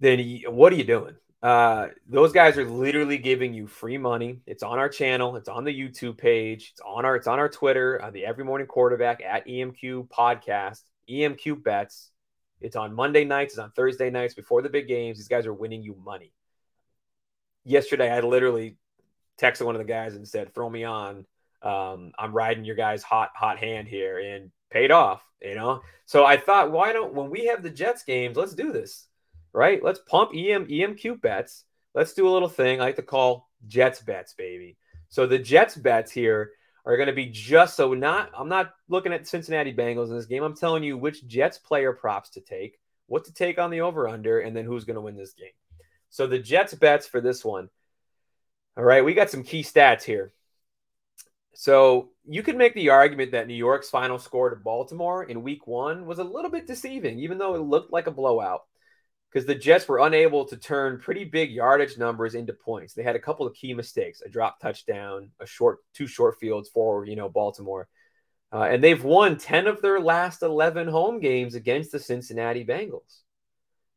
then 0.00 0.42
what 0.48 0.72
are 0.72 0.76
you 0.76 0.84
doing? 0.84 1.14
Uh, 1.42 1.88
those 2.06 2.32
guys 2.32 2.58
are 2.58 2.68
literally 2.68 3.16
giving 3.16 3.54
you 3.54 3.66
free 3.66 3.96
money. 3.96 4.40
It's 4.46 4.62
on 4.62 4.78
our 4.78 4.90
channel. 4.90 5.36
It's 5.36 5.48
on 5.48 5.64
the 5.64 5.72
YouTube 5.72 6.18
page. 6.18 6.70
It's 6.72 6.80
on 6.82 7.04
our 7.04 7.16
it's 7.16 7.26
on 7.26 7.38
our 7.38 7.48
Twitter 7.48 8.00
the 8.12 8.26
Every 8.26 8.44
Morning 8.44 8.66
Quarterback 8.66 9.22
at 9.22 9.46
EMQ 9.46 10.08
Podcast. 10.08 10.82
EMQ 11.08 11.62
bets. 11.62 12.10
It's 12.60 12.76
on 12.76 12.94
Monday 12.94 13.24
nights. 13.24 13.54
It's 13.54 13.58
on 13.58 13.72
Thursday 13.72 14.10
nights 14.10 14.34
before 14.34 14.60
the 14.60 14.68
big 14.68 14.86
games. 14.86 15.16
These 15.16 15.28
guys 15.28 15.46
are 15.46 15.54
winning 15.54 15.82
you 15.82 15.96
money. 16.04 16.32
Yesterday, 17.64 18.10
I 18.10 18.20
literally 18.20 18.76
texted 19.40 19.64
one 19.64 19.74
of 19.74 19.80
the 19.80 19.86
guys 19.86 20.14
and 20.16 20.28
said, 20.28 20.54
"Throw 20.54 20.68
me 20.68 20.84
on. 20.84 21.24
Um, 21.62 22.12
I'm 22.18 22.34
riding 22.34 22.66
your 22.66 22.76
guys' 22.76 23.02
hot 23.02 23.30
hot 23.34 23.58
hand 23.58 23.88
here," 23.88 24.18
and 24.18 24.50
paid 24.68 24.90
off. 24.90 25.22
You 25.40 25.54
know. 25.54 25.80
So 26.04 26.26
I 26.26 26.36
thought, 26.36 26.70
why 26.70 26.92
don't 26.92 27.14
when 27.14 27.30
we 27.30 27.46
have 27.46 27.62
the 27.62 27.70
Jets 27.70 28.02
games, 28.02 28.36
let's 28.36 28.54
do 28.54 28.72
this 28.72 29.08
right? 29.52 29.82
Let's 29.82 30.00
pump 30.00 30.30
EM 30.34 30.66
EMQ 30.66 31.20
bets. 31.20 31.64
Let's 31.94 32.14
do 32.14 32.28
a 32.28 32.30
little 32.30 32.48
thing 32.48 32.80
I 32.80 32.84
like 32.84 32.96
to 32.96 33.02
call 33.02 33.50
Jets 33.66 34.00
bets, 34.00 34.34
baby. 34.34 34.76
So 35.08 35.26
the 35.26 35.38
Jets 35.38 35.74
bets 35.74 36.12
here 36.12 36.52
are 36.86 36.96
going 36.96 37.08
to 37.08 37.14
be 37.14 37.26
just 37.26 37.76
so 37.76 37.92
not 37.94 38.30
I'm 38.36 38.48
not 38.48 38.72
looking 38.88 39.12
at 39.12 39.26
Cincinnati 39.26 39.74
Bengals 39.74 40.08
in 40.08 40.16
this 40.16 40.26
game. 40.26 40.42
I'm 40.42 40.56
telling 40.56 40.82
you 40.82 40.96
which 40.96 41.26
Jets 41.26 41.58
player 41.58 41.92
props 41.92 42.30
to 42.30 42.40
take, 42.40 42.78
what 43.06 43.24
to 43.24 43.32
take 43.32 43.58
on 43.58 43.70
the 43.70 43.82
over 43.82 44.08
under, 44.08 44.40
and 44.40 44.56
then 44.56 44.64
who's 44.64 44.84
going 44.84 44.94
to 44.94 45.00
win 45.00 45.16
this 45.16 45.34
game. 45.34 45.48
So 46.10 46.26
the 46.26 46.38
Jets 46.38 46.74
bets 46.74 47.06
for 47.06 47.20
this 47.20 47.44
one. 47.44 47.68
All 48.76 48.84
right, 48.84 49.04
we 49.04 49.14
got 49.14 49.30
some 49.30 49.42
key 49.42 49.62
stats 49.62 50.02
here. 50.02 50.32
So 51.54 52.10
you 52.24 52.42
could 52.42 52.56
make 52.56 52.74
the 52.74 52.90
argument 52.90 53.32
that 53.32 53.46
New 53.46 53.54
York's 53.54 53.90
final 53.90 54.18
score 54.18 54.50
to 54.50 54.56
Baltimore 54.56 55.24
in 55.24 55.42
week 55.42 55.66
one 55.66 56.06
was 56.06 56.18
a 56.18 56.24
little 56.24 56.50
bit 56.50 56.66
deceiving, 56.66 57.18
even 57.18 57.36
though 57.36 57.54
it 57.54 57.58
looked 57.58 57.92
like 57.92 58.06
a 58.06 58.12
blowout 58.12 58.62
because 59.30 59.46
the 59.46 59.54
Jets 59.54 59.86
were 59.86 60.00
unable 60.00 60.44
to 60.46 60.56
turn 60.56 60.98
pretty 60.98 61.24
big 61.24 61.50
yardage 61.52 61.96
numbers 61.96 62.34
into 62.34 62.52
points. 62.52 62.94
They 62.94 63.02
had 63.02 63.16
a 63.16 63.20
couple 63.20 63.46
of 63.46 63.54
key 63.54 63.74
mistakes: 63.74 64.22
a 64.22 64.28
drop 64.28 64.60
touchdown, 64.60 65.30
a 65.40 65.46
short, 65.46 65.78
two 65.94 66.06
short 66.06 66.38
fields 66.38 66.68
for 66.68 67.04
you 67.04 67.16
know 67.16 67.28
Baltimore, 67.28 67.88
uh, 68.52 68.62
and 68.62 68.82
they've 68.82 69.02
won 69.02 69.38
ten 69.38 69.66
of 69.66 69.80
their 69.82 70.00
last 70.00 70.42
eleven 70.42 70.88
home 70.88 71.20
games 71.20 71.54
against 71.54 71.92
the 71.92 71.98
Cincinnati 71.98 72.64
Bengals, 72.64 73.20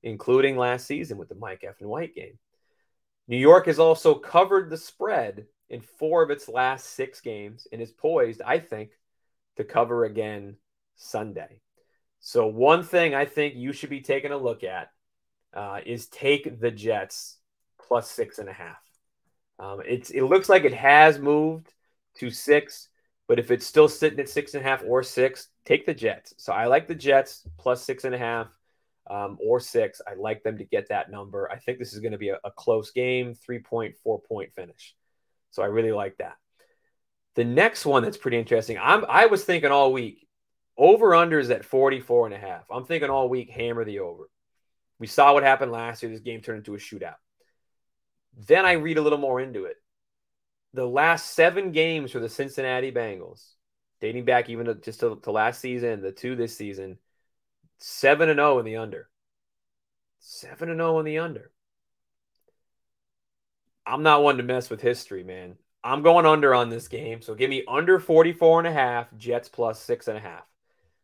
including 0.04 0.58
last 0.58 0.86
season 0.86 1.18
with 1.18 1.30
the 1.30 1.36
Mike 1.36 1.64
F. 1.68 1.76
and 1.80 1.90
White 1.90 2.16
game. 2.16 2.38
New 3.28 3.38
York 3.38 3.68
has 3.68 3.80
also 3.80 4.16
covered 4.16 4.70
the 4.70 4.78
spread 4.78 5.46
in 5.70 5.82
four 5.82 6.22
of 6.22 6.30
its 6.30 6.50
last 6.50 6.92
six 6.92 7.22
games 7.22 7.68
and 7.72 7.82
is 7.82 7.92
poised, 7.92 8.42
I 8.46 8.60
think, 8.60 8.92
to 9.56 9.64
cover 9.64 10.06
again 10.06 10.58
Sunday. 10.96 11.62
So, 12.20 12.48
one 12.48 12.84
thing 12.84 13.16
I 13.16 13.26
think 13.26 13.56
you 13.56 13.74
should 13.74 13.90
be 13.90 14.02
taking 14.02 14.32
a 14.32 14.38
look 14.38 14.64
at 14.64 14.90
uh, 15.56 15.80
is 15.86 16.08
take 16.08 16.60
the 16.60 16.72
Jets 16.72 17.38
plus 17.88 18.10
six 18.10 18.40
and 18.40 18.50
a 18.50 18.54
half. 18.54 18.82
Um, 19.60 19.82
it's 19.86 20.10
it 20.10 20.24
looks 20.24 20.50
like 20.50 20.64
it 20.64 20.74
has 20.74 21.20
moved 21.20 21.74
to 22.18 22.30
six, 22.30 22.90
but 23.28 23.40
if 23.40 23.52
it's 23.52 23.66
still 23.66 23.88
sitting 23.88 24.20
at 24.20 24.30
six 24.30 24.54
and 24.54 24.66
a 24.66 24.68
half 24.68 24.84
or 24.86 25.04
six, 25.04 25.50
take 25.66 25.86
the 25.86 25.94
Jets. 25.94 26.34
So 26.38 26.54
I 26.54 26.66
like 26.66 26.88
the 26.88 26.96
Jets 26.96 27.48
plus 27.58 27.84
six 27.84 28.04
and 28.04 28.16
a 28.16 28.18
half 28.18 28.48
um, 29.10 29.38
or 29.42 29.60
six. 29.60 30.02
I 30.08 30.16
like 30.16 30.44
them 30.44 30.58
to 30.58 30.64
get 30.64 30.90
that 30.90 31.12
number. 31.12 31.50
I 31.52 31.58
think 31.58 31.80
this 31.80 31.94
is 31.94 32.00
going 32.00 32.14
to 32.14 32.18
be 32.18 32.30
a, 32.30 32.40
a 32.44 32.52
close 32.52 32.92
game, 32.92 33.34
three 33.36 33.60
point, 33.60 33.96
four 34.04 34.20
point 34.20 34.54
finish. 34.56 34.96
So 35.52 35.62
I 35.62 35.68
really 35.68 35.92
like 35.92 36.18
that. 36.18 36.36
The 37.36 37.44
next 37.44 37.86
one 37.86 38.04
that's 38.04 38.18
pretty 38.18 38.38
interesting. 38.38 38.78
I'm 38.80 39.06
I 39.08 39.28
was 39.28 39.44
thinking 39.44 39.72
all 39.72 39.94
week 39.94 40.28
over 40.78 41.12
unders 41.12 41.52
at 41.52 41.66
44 41.66 42.28
and 42.28 42.36
a 42.36 42.38
half. 42.38 42.64
I'm 42.72 42.86
thinking 42.86 43.10
all 43.10 43.30
week 43.30 43.50
hammer 43.50 43.86
the 43.86 44.00
over. 44.00 44.30
We 45.04 45.08
saw 45.08 45.34
what 45.34 45.44
happened 45.44 45.74
last 45.74 46.02
year. 46.02 46.10
This 46.10 46.22
game 46.22 46.40
turned 46.40 46.60
into 46.60 46.76
a 46.76 46.78
shootout. 46.78 47.18
Then 48.48 48.66
I 48.66 48.72
read 48.72 48.98
a 48.98 49.02
little 49.02 49.18
more 49.18 49.42
into 49.42 49.66
it. 49.66 49.76
The 50.74 50.88
last 50.88 51.32
seven 51.32 51.74
games 51.74 52.12
for 52.12 52.22
the 52.22 52.30
Cincinnati 52.30 52.90
Bengals, 52.90 53.46
dating 54.00 54.24
back 54.24 54.50
even 54.50 54.68
to, 54.68 54.76
just 54.76 55.02
to, 55.02 55.20
to 55.24 55.32
last 55.32 55.60
season, 55.60 56.02
the 56.02 56.14
two 56.14 56.38
this 56.38 56.56
season, 56.56 57.00
seven 57.80 58.30
and 58.30 58.38
zero 58.38 58.56
oh 58.56 58.60
in 58.60 58.66
the 58.66 58.78
under. 58.78 59.10
Seven 60.20 60.70
and 60.70 60.80
zero 60.80 60.96
oh 60.96 61.00
in 61.00 61.06
the 61.06 61.20
under. 61.20 61.52
I'm 63.86 64.04
not 64.04 64.24
one 64.24 64.38
to 64.38 64.44
mess 64.44 64.70
with 64.70 64.80
history, 64.80 65.26
man. 65.26 65.58
I'm 65.84 66.02
going 66.02 66.26
under 66.26 66.56
on 66.56 66.70
this 66.70 66.88
game. 66.88 67.22
So 67.22 67.36
give 67.36 67.50
me 67.50 67.66
under 67.68 68.00
44 68.00 68.60
and 68.60 68.68
a 68.70 68.72
half, 68.72 69.08
Jets 69.18 69.50
plus 69.50 69.82
six 69.82 70.08
and 70.08 70.18
a 70.18 70.22
half. 70.22 70.46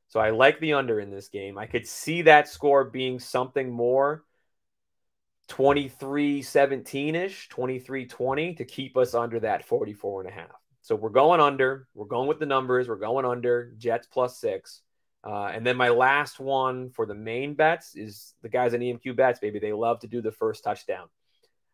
So 0.10 0.20
I 0.20 0.32
like 0.32 0.60
the 0.60 0.74
under 0.74 1.00
in 1.00 1.12
this 1.12 1.30
game. 1.30 1.58
I 1.58 1.68
could 1.68 1.88
see 1.88 2.24
that 2.24 2.50
score 2.50 2.84
being 2.84 3.20
something 3.20 3.70
more 3.70 4.24
23 5.50 6.42
17 6.42 7.16
ish, 7.16 7.48
23 7.50 8.06
20 8.08 8.56
to 8.56 8.66
keep 8.66 8.98
us 8.98 9.14
under 9.14 9.40
that 9.40 9.66
44 9.66 10.22
and 10.22 10.30
a 10.30 10.34
half. 10.34 10.52
So 10.82 10.96
we're 10.96 11.10
going 11.10 11.40
under. 11.40 11.88
We're 11.94 12.06
going 12.06 12.28
with 12.28 12.40
the 12.40 12.48
numbers. 12.48 12.88
We're 12.88 12.96
going 12.96 13.26
under 13.26 13.72
Jets 13.78 14.08
plus 14.12 14.40
six. 14.40 14.82
Uh, 15.24 15.46
and 15.46 15.66
then 15.66 15.78
my 15.78 15.90
last 15.90 16.40
one 16.40 16.90
for 16.90 17.06
the 17.06 17.14
main 17.14 17.54
bets 17.54 17.96
is 17.96 18.34
the 18.42 18.50
guys 18.50 18.74
in 18.74 18.82
EMQ 18.82 19.16
bets, 19.16 19.40
baby. 19.40 19.60
They 19.60 19.74
love 19.74 20.00
to 20.00 20.08
do 20.08 20.22
the 20.22 20.32
first 20.32 20.64
touchdown. 20.64 21.08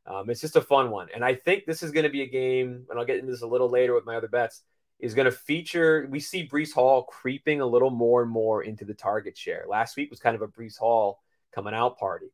Um, 0.07 0.29
it's 0.29 0.41
just 0.41 0.55
a 0.55 0.61
fun 0.61 0.89
one. 0.89 1.07
And 1.13 1.23
I 1.23 1.35
think 1.35 1.65
this 1.65 1.83
is 1.83 1.91
going 1.91 2.03
to 2.03 2.09
be 2.09 2.21
a 2.21 2.27
game, 2.27 2.85
and 2.89 2.99
I'll 2.99 3.05
get 3.05 3.19
into 3.19 3.31
this 3.31 3.43
a 3.43 3.47
little 3.47 3.69
later 3.69 3.93
with 3.93 4.05
my 4.05 4.15
other 4.15 4.27
bets 4.27 4.61
is 4.99 5.13
going 5.13 5.25
to 5.25 5.31
feature. 5.31 6.07
We 6.09 6.19
see 6.19 6.47
Breece 6.47 6.73
Hall 6.73 7.03
creeping 7.03 7.61
a 7.61 7.65
little 7.65 7.89
more 7.89 8.21
and 8.21 8.31
more 8.31 8.63
into 8.63 8.85
the 8.85 8.93
target 8.93 9.37
share. 9.37 9.65
Last 9.67 9.97
week 9.97 10.09
was 10.09 10.19
kind 10.19 10.35
of 10.35 10.41
a 10.41 10.47
Breece 10.47 10.77
Hall 10.77 11.21
coming 11.53 11.73
out 11.73 11.97
party. 11.97 12.27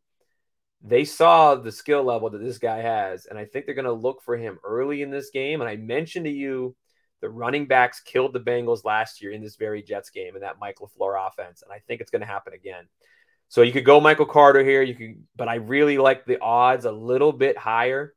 They 0.84 1.06
saw 1.06 1.56
the 1.56 1.72
skill 1.72 2.04
level 2.04 2.30
that 2.32 2.40
this 2.40 2.58
guy 2.58 2.78
has, 2.78 3.26
and 3.28 3.38
I 3.38 3.46
think 3.46 3.66
they're 3.66 3.76
going 3.76 3.86
to 3.86 3.92
look 3.92 4.24
for 4.24 4.36
him 4.36 4.58
early 4.64 5.02
in 5.02 5.12
this 5.12 5.30
game. 5.30 5.62
And 5.62 5.70
I 5.70 5.76
mentioned 5.76 6.26
to 6.26 6.32
you 6.32 6.76
the 7.22 7.30
running 7.30 7.68
backs 7.68 8.00
killed 8.00 8.34
the 8.34 8.40
Bengals 8.40 8.84
last 8.84 9.22
year 9.22 9.32
in 9.32 9.42
this 9.42 9.56
very 9.56 9.84
Jets 9.84 10.10
game 10.10 10.34
and 10.34 10.44
that 10.44 10.60
Mike 10.60 10.78
LaFleur 10.80 11.28
offense, 11.28 11.62
and 11.62 11.72
I 11.72 11.80
think 11.88 12.02
it's 12.02 12.12
going 12.12 12.22
to 12.22 12.28
happen 12.28 12.54
again. 12.54 12.86
So 13.48 13.62
you 13.62 13.72
could 13.72 13.86
go 13.86 14.00
Michael 14.00 14.26
Carter 14.26 14.64
here, 14.64 14.82
you 14.82 14.96
could, 14.96 15.24
but 15.36 15.48
I 15.48 15.56
really 15.56 15.98
like 15.98 16.26
the 16.26 16.40
odds 16.40 16.86
a 16.86 16.92
little 16.92 17.32
bit 17.32 17.58
higher 17.58 18.14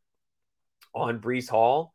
on 0.94 1.20
Breece 1.20 1.50
Hall. 1.50 1.93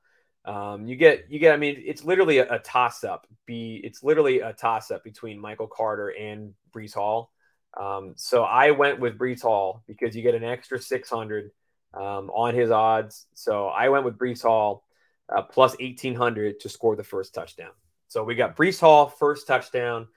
Um, 0.49 0.87
you 0.87 0.95
get, 0.95 1.25
you 1.29 1.37
get. 1.37 1.53
I 1.53 1.57
mean, 1.57 1.81
it's 1.85 2.03
literally 2.03 2.39
a, 2.39 2.55
a 2.55 2.59
toss 2.59 3.03
up. 3.03 3.27
Be 3.45 3.79
it's 3.83 4.01
literally 4.01 4.39
a 4.39 4.51
toss 4.51 4.89
up 4.89 5.03
between 5.03 5.39
Michael 5.39 5.67
Carter 5.67 6.09
and 6.09 6.55
Breece 6.73 6.95
Hall. 6.95 7.31
Um, 7.79 8.13
so 8.17 8.43
I 8.43 8.71
went 8.71 8.99
with 8.99 9.19
Breece 9.19 9.43
Hall 9.43 9.83
because 9.87 10.15
you 10.15 10.23
get 10.23 10.33
an 10.33 10.43
extra 10.43 10.81
600 10.81 11.51
um, 11.93 12.31
on 12.31 12.55
his 12.55 12.71
odds. 12.71 13.27
So 13.35 13.67
I 13.67 13.89
went 13.89 14.05
with 14.05 14.17
Breece 14.17 14.41
Hall 14.41 14.85
uh, 15.33 15.43
plus 15.43 15.75
1800 15.79 16.61
to 16.61 16.69
score 16.69 16.95
the 16.95 17.03
first 17.03 17.35
touchdown. 17.35 17.71
So 18.07 18.23
we 18.23 18.33
got 18.33 18.57
Breece 18.57 18.79
Hall 18.79 19.07
first 19.07 19.45
touchdown. 19.45 20.07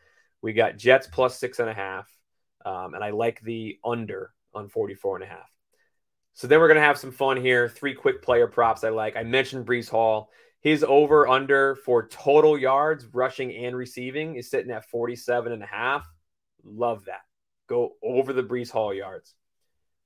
We 0.41 0.55
got 0.55 0.79
Jets 0.79 1.07
plus 1.07 1.39
six 1.39 1.59
and 1.59 1.69
a 1.69 1.75
half. 1.75 2.09
Um, 2.65 2.95
and 2.95 3.05
I 3.05 3.11
like 3.11 3.43
the 3.43 3.79
under 3.85 4.33
on 4.55 4.69
44 4.71 5.17
and 5.17 5.25
a 5.25 5.29
half. 5.29 5.52
So 6.35 6.47
then 6.47 6.61
we're 6.61 6.69
going 6.69 6.81
to 6.81 6.87
have 6.87 6.99
some 6.99 7.13
fun 7.13 7.37
here. 7.37 7.69
Three 7.69 7.95
quick 7.95 8.23
player 8.23 8.47
props 8.47 8.85
I 8.85 8.89
like. 8.89 9.17
I 9.17 9.23
mentioned 9.23 9.67
Breece 9.67 9.89
Hall. 9.89 10.31
His 10.61 10.85
over 10.85 11.29
under 11.29 11.75
for 11.75 12.07
total 12.07 12.57
yards, 12.57 13.07
rushing 13.13 13.55
and 13.55 13.77
receiving 13.77 14.37
is 14.37 14.49
sitting 14.49 14.71
at 14.71 14.89
47 14.89 15.53
and 15.53 15.63
a 15.63 15.67
half. 15.67 16.09
Love 16.65 17.07
that. 17.07 17.23
Go 17.69 17.95
over 18.03 18.33
the 18.33 18.45
Breece 18.45 18.71
Hall 18.71 18.95
yards. 18.95 19.35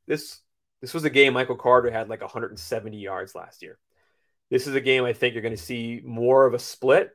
This 0.06 0.40
this 0.80 0.94
was 0.94 1.04
a 1.04 1.10
game 1.10 1.32
Michael 1.34 1.56
Carter 1.56 1.90
had 1.90 2.08
like 2.08 2.20
170 2.20 2.96
yards 2.96 3.34
last 3.34 3.62
year. 3.62 3.78
This 4.50 4.66
is 4.66 4.74
a 4.74 4.80
game 4.80 5.04
I 5.04 5.12
think 5.12 5.34
you're 5.34 5.42
going 5.42 5.56
to 5.56 5.62
see 5.62 6.00
more 6.04 6.46
of 6.46 6.54
a 6.54 6.58
split. 6.58 7.10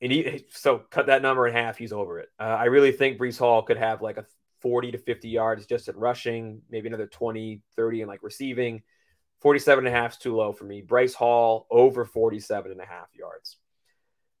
And 0.00 0.12
he, 0.12 0.44
so 0.50 0.78
cut 0.78 1.06
that 1.06 1.22
number 1.22 1.46
in 1.46 1.54
half. 1.54 1.76
He's 1.76 1.92
over 1.92 2.20
it. 2.20 2.28
Uh, 2.38 2.44
I 2.44 2.66
really 2.66 2.92
think 2.92 3.18
Breece 3.18 3.38
Hall 3.38 3.62
could 3.62 3.78
have 3.78 4.00
like 4.00 4.16
a 4.16 4.26
40 4.60 4.92
to 4.92 4.98
50 4.98 5.28
yards 5.28 5.66
just 5.66 5.88
at 5.88 5.96
rushing, 5.96 6.62
maybe 6.70 6.88
another 6.88 7.06
20, 7.06 7.62
30 7.76 8.02
in 8.02 8.08
like 8.08 8.22
receiving. 8.22 8.82
47 9.40 9.86
and 9.86 9.94
a 9.94 9.98
half 9.98 10.12
is 10.12 10.18
too 10.18 10.34
low 10.34 10.52
for 10.52 10.64
me. 10.64 10.82
Bryce 10.82 11.14
Hall 11.14 11.66
over 11.70 12.04
47 12.04 12.72
and 12.72 12.80
a 12.80 12.86
half 12.86 13.08
yards. 13.16 13.56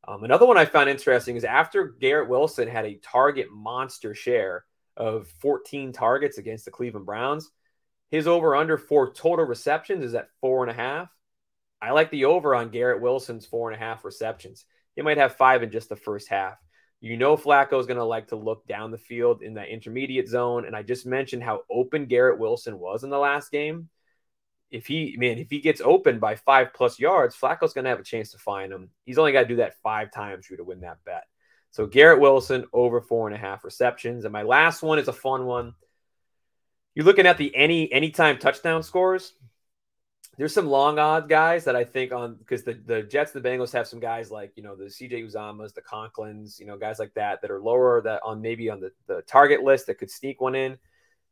Um, 0.06 0.24
another 0.24 0.46
one 0.46 0.56
I 0.56 0.64
found 0.64 0.88
interesting 0.88 1.36
is 1.36 1.44
after 1.44 1.84
Garrett 1.84 2.28
Wilson 2.28 2.66
had 2.66 2.86
a 2.86 2.98
target 3.02 3.48
monster 3.52 4.14
share 4.14 4.64
of 4.96 5.28
14 5.40 5.92
targets 5.92 6.38
against 6.38 6.64
the 6.64 6.70
Cleveland 6.70 7.06
Browns, 7.06 7.50
his 8.10 8.26
over 8.26 8.56
under 8.56 8.78
for 8.78 9.12
total 9.12 9.44
receptions 9.44 10.04
is 10.04 10.14
at 10.14 10.30
four 10.40 10.62
and 10.62 10.70
a 10.70 10.74
half. 10.74 11.10
I 11.80 11.92
like 11.92 12.10
the 12.10 12.24
over 12.24 12.54
on 12.54 12.70
Garrett 12.70 13.02
Wilson's 13.02 13.46
four 13.46 13.70
and 13.70 13.80
a 13.80 13.84
half 13.84 14.04
receptions. 14.04 14.64
He 14.96 15.02
might 15.02 15.18
have 15.18 15.36
five 15.36 15.62
in 15.62 15.70
just 15.70 15.88
the 15.88 15.96
first 15.96 16.28
half. 16.28 16.56
You 17.00 17.16
know, 17.16 17.36
Flacco 17.36 17.78
is 17.78 17.86
going 17.86 17.98
to 17.98 18.04
like 18.04 18.28
to 18.28 18.36
look 18.36 18.66
down 18.66 18.90
the 18.90 18.98
field 18.98 19.42
in 19.42 19.54
that 19.54 19.68
intermediate 19.68 20.28
zone. 20.28 20.66
And 20.66 20.74
I 20.74 20.82
just 20.82 21.06
mentioned 21.06 21.44
how 21.44 21.62
open 21.70 22.06
Garrett 22.06 22.40
Wilson 22.40 22.78
was 22.78 23.04
in 23.04 23.10
the 23.10 23.18
last 23.18 23.52
game. 23.52 23.88
If 24.70 24.86
he, 24.86 25.16
man, 25.16 25.38
if 25.38 25.48
he 25.48 25.60
gets 25.60 25.80
open 25.80 26.18
by 26.18 26.34
five 26.34 26.74
plus 26.74 26.98
yards, 26.98 27.36
Flacco's 27.36 27.72
going 27.72 27.84
to 27.84 27.90
have 27.90 28.00
a 28.00 28.04
chance 28.04 28.32
to 28.32 28.38
find 28.38 28.72
him. 28.72 28.90
He's 29.04 29.18
only 29.18 29.32
got 29.32 29.42
to 29.42 29.48
do 29.48 29.56
that 29.56 29.80
five 29.82 30.10
times 30.12 30.46
for 30.46 30.54
you 30.54 30.58
to 30.58 30.64
win 30.64 30.80
that 30.80 30.98
bet. 31.04 31.24
So 31.70 31.86
Garrett 31.86 32.20
Wilson 32.20 32.66
over 32.72 33.00
four 33.00 33.28
and 33.28 33.36
a 33.36 33.38
half 33.38 33.64
receptions. 33.64 34.24
And 34.24 34.32
my 34.32 34.42
last 34.42 34.82
one 34.82 34.98
is 34.98 35.08
a 35.08 35.12
fun 35.12 35.46
one. 35.46 35.74
You're 36.94 37.04
looking 37.04 37.26
at 37.26 37.38
the 37.38 37.54
any 37.54 37.90
anytime 37.92 38.38
touchdown 38.38 38.82
scores 38.82 39.32
there's 40.38 40.54
some 40.54 40.68
long 40.68 41.00
odd 41.00 41.28
guys 41.28 41.64
that 41.64 41.74
I 41.74 41.82
think 41.82 42.12
on 42.12 42.36
because 42.36 42.62
the, 42.62 42.74
the 42.74 43.02
Jets, 43.02 43.32
the 43.32 43.40
Bengals 43.40 43.72
have 43.72 43.88
some 43.88 43.98
guys 43.98 44.30
like, 44.30 44.52
you 44.54 44.62
know, 44.62 44.76
the 44.76 44.84
CJ 44.84 45.26
Uzomahs, 45.26 45.74
the 45.74 45.82
Conklins, 45.82 46.60
you 46.60 46.66
know, 46.66 46.78
guys 46.78 47.00
like 47.00 47.12
that 47.14 47.42
that 47.42 47.50
are 47.50 47.60
lower 47.60 48.00
that 48.02 48.22
on 48.24 48.40
maybe 48.40 48.70
on 48.70 48.80
the, 48.80 48.92
the 49.08 49.22
target 49.22 49.64
list 49.64 49.88
that 49.88 49.98
could 49.98 50.10
sneak 50.10 50.40
one 50.40 50.54
in. 50.54 50.78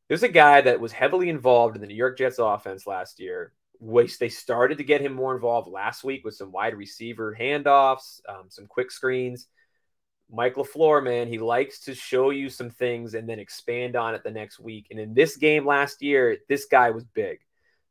There's 0.09 0.25
a 0.25 0.29
guy 0.29 0.61
that 0.61 0.81
was 0.81 0.91
heavily 0.91 1.29
involved 1.29 1.77
in 1.77 1.81
the 1.81 1.87
New 1.87 1.95
York 1.95 2.19
Jets 2.19 2.41
offense 2.41 2.87
last 2.87 3.21
year. 3.21 3.53
Which 3.79 4.19
they 4.19 4.31
started 4.31 4.79
to 4.79 4.85
get 4.85 5.03
him 5.03 5.13
more 5.13 5.35
involved 5.35 5.69
last 5.69 6.03
week 6.03 6.25
with 6.25 6.35
some 6.35 6.51
wide 6.51 6.75
receiver 6.75 7.37
handoffs, 7.39 8.23
um, 8.27 8.47
some 8.49 8.67
quick 8.67 8.91
screens. 8.91 9.49
Mike 10.33 10.55
LaFleur, 10.55 11.05
man, 11.05 11.29
he 11.29 11.39
likes 11.39 11.81
to 11.81 11.95
show 11.95 12.31
you 12.31 12.49
some 12.49 12.71
things 12.71 13.13
and 13.13 13.29
then 13.29 13.39
expand 13.39 13.95
on 13.95 14.15
it 14.15 14.25
the 14.25 14.31
next 14.31 14.59
week. 14.59 14.87
And 14.91 14.99
in 14.99 15.13
this 15.13 15.37
game 15.37 15.67
last 15.67 16.01
year, 16.01 16.39
this 16.49 16.65
guy 16.65 16.91
was 16.91 17.05
big. 17.05 17.41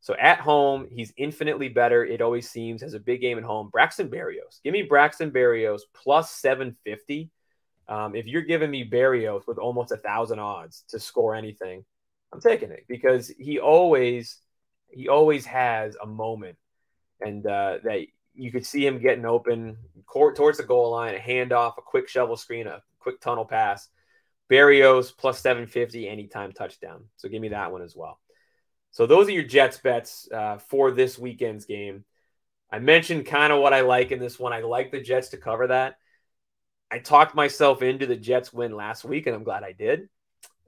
So 0.06 0.13
at 0.22 0.39
home, 0.39 0.86
he's 0.88 1.12
infinitely 1.18 1.68
better. 1.68 2.06
It 2.06 2.22
always 2.22 2.48
seems 2.48 2.84
has 2.84 2.94
a 2.94 3.00
big 3.00 3.22
game 3.22 3.39
at 3.39 3.44
home. 3.44 3.70
Braxton 3.72 4.08
Berrios, 4.08 4.62
give 4.63 4.72
me 4.72 4.84
Braxton 4.84 5.32
Berrios 5.32 5.82
plus 5.96 6.30
750. 6.30 7.32
Um, 7.88 8.15
if 8.15 8.28
you're 8.28 8.44
giving 8.44 8.70
me 8.70 8.88
Berrios 8.88 9.48
with 9.48 9.58
almost 9.58 9.91
a 9.91 9.98
thousand 9.98 10.38
odds 10.38 10.84
to 10.89 11.00
score 11.00 11.34
anything, 11.34 11.84
I'm 12.32 12.39
taking 12.39 12.70
it 12.70 12.86
because 12.88 13.30
he 13.39 13.58
always 13.58 14.38
he 14.91 15.10
always 15.10 15.44
has 15.48 15.98
a 16.00 16.06
moment, 16.06 16.58
and 17.20 17.44
uh, 17.48 17.80
that 17.84 18.06
you 18.36 18.52
could 18.52 18.68
see 18.68 18.86
him 18.86 19.02
getting 19.02 19.26
open 19.26 19.76
court 20.06 20.36
towards 20.36 20.60
the 20.60 20.65
goal 20.65 20.91
line, 20.91 21.15
a 21.15 21.20
handoff, 21.20 21.80
a 21.80 21.82
quick 21.82 22.08
shovel 22.10 22.38
screen, 22.38 22.68
a 22.68 22.84
quick 23.00 23.20
tunnel 23.22 23.46
pass. 23.46 23.89
Berrios 24.52 25.18
plus 25.18 25.39
750 25.39 26.08
anytime 26.08 26.52
touchdown. 26.52 27.06
So 27.18 27.28
give 27.28 27.41
me 27.41 27.50
that 27.50 27.72
one 27.72 27.82
as 27.82 27.96
well. 27.96 28.20
So 28.96 29.06
those 29.06 29.28
are 29.28 29.34
your 29.34 29.44
Jets 29.44 29.78
bets 29.78 30.30
uh, 30.34 30.58
for 30.58 30.90
this 30.90 31.20
weekend's 31.20 31.66
game. 31.66 32.06
I 32.72 32.80
mentioned 32.80 33.26
kind 33.26 33.52
of 33.52 33.60
what 33.60 33.74
I 33.74 33.82
like 33.82 34.14
in 34.14 34.20
this 34.20 34.40
one. 34.40 34.54
I 34.54 34.62
like 34.62 34.90
the 34.90 35.02
Jets 35.02 35.30
to 35.30 35.38
cover 35.38 35.68
that. 35.68 35.98
I 36.90 37.00
talked 37.00 37.36
myself 37.36 37.82
into 37.82 38.06
the 38.06 38.16
Jets 38.16 38.54
win 38.54 38.74
last 38.74 39.04
week, 39.04 39.28
and 39.28 39.36
I'm 39.36 39.44
glad 39.44 39.64
I 39.64 39.74
did. 39.74 40.08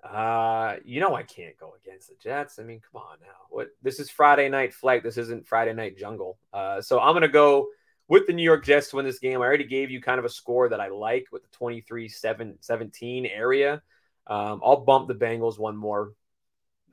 Uh, 0.04 0.76
you 0.84 1.00
know 1.00 1.16
I 1.16 1.24
can't 1.24 1.58
go 1.58 1.76
against 1.82 2.10
the 2.10 2.16
Jets. 2.22 2.60
I 2.60 2.63
mean, 2.63 2.82
come 2.82 3.02
on 3.02 3.18
now. 3.22 3.46
What 3.50 3.70
this 3.82 3.98
is 3.98 4.10
Friday 4.10 4.50
night 4.50 4.74
flight. 4.74 5.04
This 5.04 5.18
isn't 5.18 5.48
Friday 5.48 5.72
night 5.72 5.98
jungle. 5.98 6.38
Uh, 6.52 6.82
so 6.82 7.00
I'm 7.00 7.13
gonna 7.16 7.30
go 7.30 7.68
with 8.10 8.28
the 8.28 8.34
New 8.34 8.44
York 8.44 8.66
Jets 8.66 8.90
to 8.90 8.98
win 8.98 9.06
this 9.06 9.20
game. 9.20 9.42
I 9.42 9.46
already 9.46 9.63
gave 9.63 9.90
you 9.90 10.02
kind 10.02 10.20
of 10.20 10.26
a 10.26 10.30
score 10.30 10.68
that 10.68 10.82
I 10.82 10.90
like 10.90 11.28
with 11.32 11.44
the 11.44 11.50
23 11.54 12.10
7 12.10 12.58
17 12.60 13.26
area. 13.26 13.82
Um, 14.28 14.60
I'll 14.62 14.84
bump 14.84 15.08
the 15.08 15.16
Bengals 15.16 15.58
one 15.58 15.78
more 15.78 16.12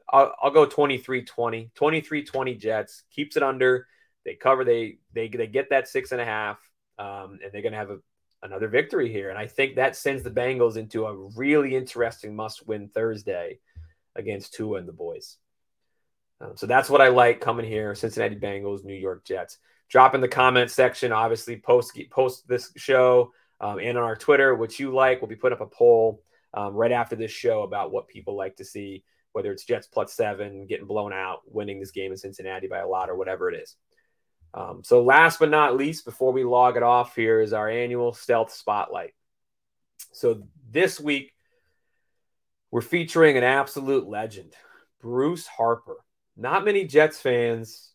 I'll, 0.09 0.35
I'll 0.43 0.51
go 0.51 0.67
23-20. 0.67 1.71
23-20 1.73 2.59
Jets 2.59 3.03
keeps 3.11 3.37
it 3.37 3.43
under. 3.43 3.87
They 4.25 4.35
cover. 4.35 4.65
They 4.65 4.99
they 5.13 5.29
they 5.29 5.47
get 5.47 5.71
that 5.71 5.87
six 5.87 6.13
and 6.13 6.21
a 6.21 6.25
half, 6.25 6.59
um, 6.99 7.39
and 7.43 7.53
they're 7.53 7.63
going 7.63 7.73
to 7.73 7.79
have 7.79 7.91
a, 7.91 7.99
another 8.43 8.69
victory 8.69 9.13
here. 9.13 9.29
And 9.29 9.39
I 9.39 9.47
think 9.47 9.77
that 9.77 9.97
sends 9.97 10.23
the 10.23 10.31
Bengals 10.31 10.77
into 10.77 11.07
a 11.07 11.15
really 11.37 11.77
interesting 11.77 12.35
must-win 12.35 12.89
Thursday 12.89 13.59
against 14.17 14.55
Tua 14.55 14.79
and 14.79 14.89
the 14.89 14.93
boys. 14.93 15.37
Um, 16.41 16.57
so 16.57 16.67
that's 16.67 16.89
what 16.89 17.01
I 17.03 17.09
like 17.09 17.41
coming 17.41 17.67
here. 17.67 17.95
Cincinnati 17.95 18.37
Bengals, 18.37 18.85
New 18.85 18.95
York 18.95 19.25
Jets. 19.25 19.59
Drop 19.91 20.15
in 20.15 20.21
the 20.21 20.29
comment 20.29 20.71
section. 20.71 21.13
Obviously, 21.13 21.57
post 21.57 21.99
post 22.11 22.49
this 22.49 22.73
show 22.77 23.33
um, 23.61 23.79
and 23.79 23.97
on 23.97 24.05
our 24.05 24.17
Twitter, 24.17 24.55
what 24.55 24.79
you 24.79 24.93
like. 24.93 25.21
We'll 25.21 25.29
be 25.29 25.37
putting 25.37 25.57
up 25.57 25.67
a 25.67 25.67
poll 25.67 26.23
um, 26.55 26.75
right 26.75 26.93
after 26.93 27.17
this 27.17 27.31
show 27.31 27.63
about 27.63 27.93
what 27.93 28.09
people 28.09 28.37
like 28.37 28.57
to 28.57 28.65
see 28.65 29.05
whether 29.35 29.51
it's 29.51 29.65
Jets 29.65 29.89
plus 29.89 30.15
seven, 30.15 30.65
getting 30.67 30.87
blown 30.87 31.13
out, 31.13 31.41
winning 31.47 31.81
this 31.81 31.91
game 31.91 32.13
in 32.13 32.17
Cincinnati 32.17 32.69
by 32.69 32.79
a 32.79 32.87
lot, 32.87 33.11
or 33.11 33.17
whatever 33.17 33.51
it 33.51 33.61
is. 33.61 33.75
Um, 34.55 34.83
so, 34.85 35.03
last 35.03 35.41
but 35.41 35.51
not 35.51 35.77
least, 35.77 36.05
before 36.05 36.33
we 36.33 36.45
log 36.45 36.77
it 36.77 36.85
off, 36.85 37.17
here 37.17 37.41
is 37.41 37.53
our 37.53 37.69
annual 37.69 38.13
Stealth 38.13 38.53
Spotlight. 38.53 39.13
So, 40.13 40.45
this 40.71 41.01
week, 41.01 41.33
we're 42.71 42.81
featuring 42.81 43.37
an 43.37 43.43
absolute 43.43 44.07
legend, 44.07 44.55
Bruce 45.03 45.49
Harper. 45.49 45.97
Not 46.37 46.65
many 46.65 46.85
Jets 46.85 47.21
fans 47.21 47.91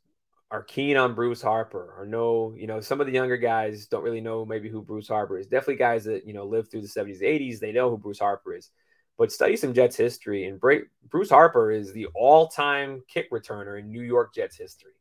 are 0.52 0.64
keen 0.64 0.98
on 0.98 1.16
Bruce 1.16 1.42
Harper 1.42 1.96
or 1.98 2.06
know, 2.06 2.54
you 2.58 2.68
know, 2.68 2.82
some 2.82 3.00
of 3.00 3.08
the 3.08 3.14
younger 3.14 3.38
guys 3.38 3.88
don't 3.88 4.04
really 4.04 4.20
know 4.20 4.46
maybe 4.46 4.68
who 4.68 4.82
Bruce 4.82 5.08
Harper 5.08 5.40
is. 5.40 5.48
Definitely 5.48 5.78
guys 5.78 6.04
that, 6.04 6.28
you 6.28 6.34
know, 6.34 6.46
lived 6.46 6.70
through 6.70 6.82
the 6.82 6.88
70s, 6.88 7.22
80s, 7.22 7.60
they 7.60 7.72
know 7.72 7.90
who 7.90 7.98
Bruce 7.98 8.20
Harper 8.20 8.56
is 8.56 8.72
but 9.20 9.34
study 9.34 9.58
some 9.58 9.74
Jets 9.74 9.98
history. 9.98 10.48
And 10.48 10.60
Bruce 10.60 11.30
Harper 11.30 11.72
is 11.72 11.92
the 11.92 12.08
all 12.16 12.48
time 12.48 13.04
kick 13.08 13.30
returner 13.32 13.78
in 13.78 13.92
New 13.92 14.02
York 14.02 14.34
Jets 14.34 14.56
history. 14.56 14.94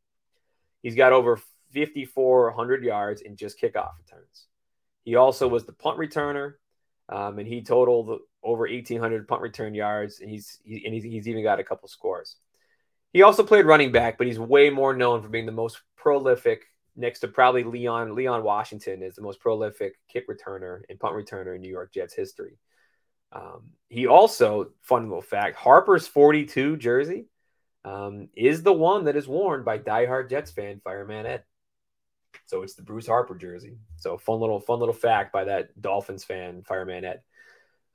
He's 0.83 0.97
got 0.97 1.13
over 1.13 1.37
5,400 1.73 2.83
yards 2.83 3.21
in 3.21 3.37
just 3.37 3.61
kickoff 3.61 3.93
returns. 3.97 4.47
He 5.05 5.15
also 5.15 5.47
was 5.47 5.65
the 5.65 5.73
punt 5.73 5.99
returner, 5.99 6.55
um, 7.09 7.39
and 7.39 7.47
he 7.47 7.63
totaled 7.63 8.21
over 8.43 8.67
1,800 8.69 9.29
punt 9.29 9.41
return 9.41 9.75
yards, 9.75 10.21
and 10.21 10.29
he's 10.29 10.59
he, 10.65 10.85
and 10.85 10.93
he's, 10.93 11.05
he's 11.05 11.29
even 11.29 11.45
got 11.45 11.61
a 11.61 11.65
couple 11.65 11.89
scores. 11.89 12.37
He 13.13 13.23
also 13.23 13.45
played 13.45 13.67
running 13.67 13.93
back, 13.93 14.19
but 14.19 14.27
he's 14.27 14.39
way 14.39 14.69
more 14.69 14.95
known 14.95 15.23
for 15.23 15.29
being 15.29 15.47
the 15.47 15.53
most 15.53 15.81
prolific, 15.97 16.65
next 16.97 17.21
to 17.21 17.29
probably 17.29 17.63
Leon 17.63 18.17
Leon 18.17 18.43
Washington, 18.43 19.03
is 19.03 19.15
the 19.15 19.23
most 19.23 19.39
prolific 19.39 19.95
kick 20.13 20.29
returner 20.29 20.81
and 20.91 20.99
punt 20.99 21.15
returner 21.15 21.55
in 21.55 21.63
New 21.63 21.71
York 21.71 21.93
Jets 21.93 22.15
history. 22.15 22.59
Um, 23.33 23.71
he 23.89 24.07
also, 24.07 24.71
fun 24.83 25.05
little 25.05 25.23
fact, 25.23 25.57
Harper's 25.57 26.07
42 26.07 26.77
jersey 26.77 27.27
um, 27.85 28.29
is 28.35 28.63
the 28.63 28.73
one 28.73 29.05
that 29.05 29.17
is 29.17 29.29
worn 29.29 29.65
by 29.65 29.79
diehard 29.79 30.31
Jets 30.31 30.51
fan 30.51 30.81
Fireman 30.83 31.27
Ed. 31.27 31.45
So 32.47 32.63
it's 32.63 32.75
the 32.75 32.83
Bruce 32.83 33.07
Harper 33.07 33.35
jersey. 33.35 33.79
So 33.97 34.19
fun 34.19 34.41
little 34.41 34.61
fun 34.61 34.79
little 34.79 34.95
fact 34.95 35.33
by 35.33 35.45
that 35.45 35.81
Dolphins 35.81 36.25
fan 36.25 36.63
Fireman 36.63 37.05
Ed. 37.05 37.23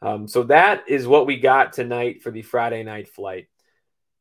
Um, 0.01 0.27
so 0.27 0.43
that 0.43 0.89
is 0.89 1.07
what 1.07 1.25
we 1.25 1.39
got 1.39 1.73
tonight 1.73 2.23
for 2.23 2.31
the 2.31 2.41
Friday 2.41 2.83
night 2.83 3.07
flight. 3.07 3.47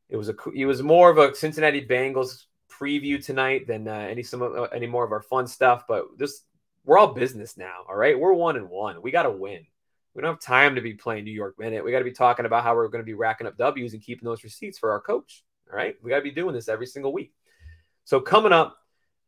It 0.08 0.16
was 0.16 0.28
a 0.28 0.34
it 0.54 0.66
was 0.66 0.82
more 0.82 1.10
of 1.10 1.18
a 1.18 1.34
Cincinnati 1.34 1.86
Bengals 1.86 2.44
preview 2.70 3.24
tonight 3.24 3.66
than 3.66 3.88
uh, 3.88 3.94
any 3.94 4.22
some 4.22 4.42
uh, 4.42 4.64
any 4.64 4.86
more 4.86 5.04
of 5.04 5.12
our 5.12 5.22
fun 5.22 5.46
stuff. 5.46 5.84
But 5.88 6.18
this 6.18 6.42
we're 6.84 6.98
all 6.98 7.14
business 7.14 7.56
now. 7.56 7.84
All 7.88 7.96
right, 7.96 8.18
we're 8.18 8.32
one 8.32 8.56
and 8.56 8.68
one. 8.68 9.02
We 9.02 9.10
got 9.10 9.24
to 9.24 9.30
win. 9.30 9.66
We 10.14 10.20
don't 10.20 10.32
have 10.32 10.40
time 10.40 10.74
to 10.74 10.82
be 10.82 10.94
playing 10.94 11.24
New 11.24 11.32
York 11.32 11.58
Minute. 11.58 11.84
We 11.84 11.90
got 11.90 12.00
to 12.00 12.04
be 12.04 12.12
talking 12.12 12.44
about 12.44 12.64
how 12.64 12.74
we're 12.74 12.88
going 12.88 13.02
to 13.02 13.06
be 13.06 13.14
racking 13.14 13.46
up 13.46 13.56
W's 13.56 13.94
and 13.94 14.02
keeping 14.02 14.26
those 14.26 14.44
receipts 14.44 14.78
for 14.78 14.90
our 14.90 15.00
coach. 15.00 15.42
All 15.70 15.76
right. 15.76 15.96
We 16.02 16.10
got 16.10 16.16
to 16.16 16.22
be 16.22 16.30
doing 16.30 16.54
this 16.54 16.68
every 16.68 16.86
single 16.86 17.12
week. 17.12 17.32
So, 18.04 18.20
coming 18.20 18.52
up 18.52 18.76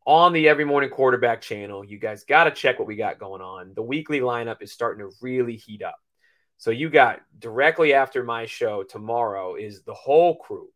on 0.05 0.33
the 0.33 0.47
Every 0.47 0.65
Morning 0.65 0.91
Quarterback 0.91 1.41
channel, 1.41 1.83
you 1.83 1.97
guys 1.97 2.23
got 2.23 2.43
to 2.43 2.51
check 2.51 2.77
what 2.77 2.87
we 2.87 2.95
got 2.95 3.19
going 3.19 3.41
on. 3.41 3.73
The 3.73 3.81
weekly 3.81 4.19
lineup 4.19 4.61
is 4.61 4.71
starting 4.71 5.03
to 5.03 5.15
really 5.21 5.55
heat 5.55 5.81
up. 5.81 5.95
So, 6.57 6.69
you 6.69 6.89
got 6.89 7.21
directly 7.39 7.93
after 7.93 8.23
my 8.23 8.45
show 8.45 8.83
tomorrow 8.83 9.55
is 9.55 9.81
the 9.83 9.93
whole 9.93 10.37
crew, 10.37 10.67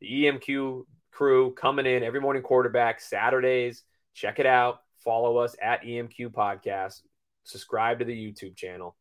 the 0.00 0.24
EMQ 0.24 0.84
crew 1.12 1.52
coming 1.54 1.84
in 1.84 2.02
every 2.02 2.20
morning 2.20 2.42
quarterback 2.42 3.00
Saturdays. 3.00 3.82
Check 4.14 4.38
it 4.38 4.46
out. 4.46 4.80
Follow 5.04 5.36
us 5.36 5.54
at 5.60 5.82
EMQ 5.82 6.28
Podcast. 6.28 7.02
Subscribe 7.44 7.98
to 7.98 8.04
the 8.06 8.14
YouTube 8.14 8.56
channel 8.56 8.96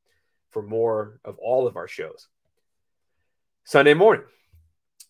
for 0.51 0.61
more 0.61 1.19
of 1.23 1.37
all 1.39 1.67
of 1.67 1.77
our 1.77 1.87
shows. 1.87 2.27
Sunday 3.63 3.93
morning, 3.93 4.23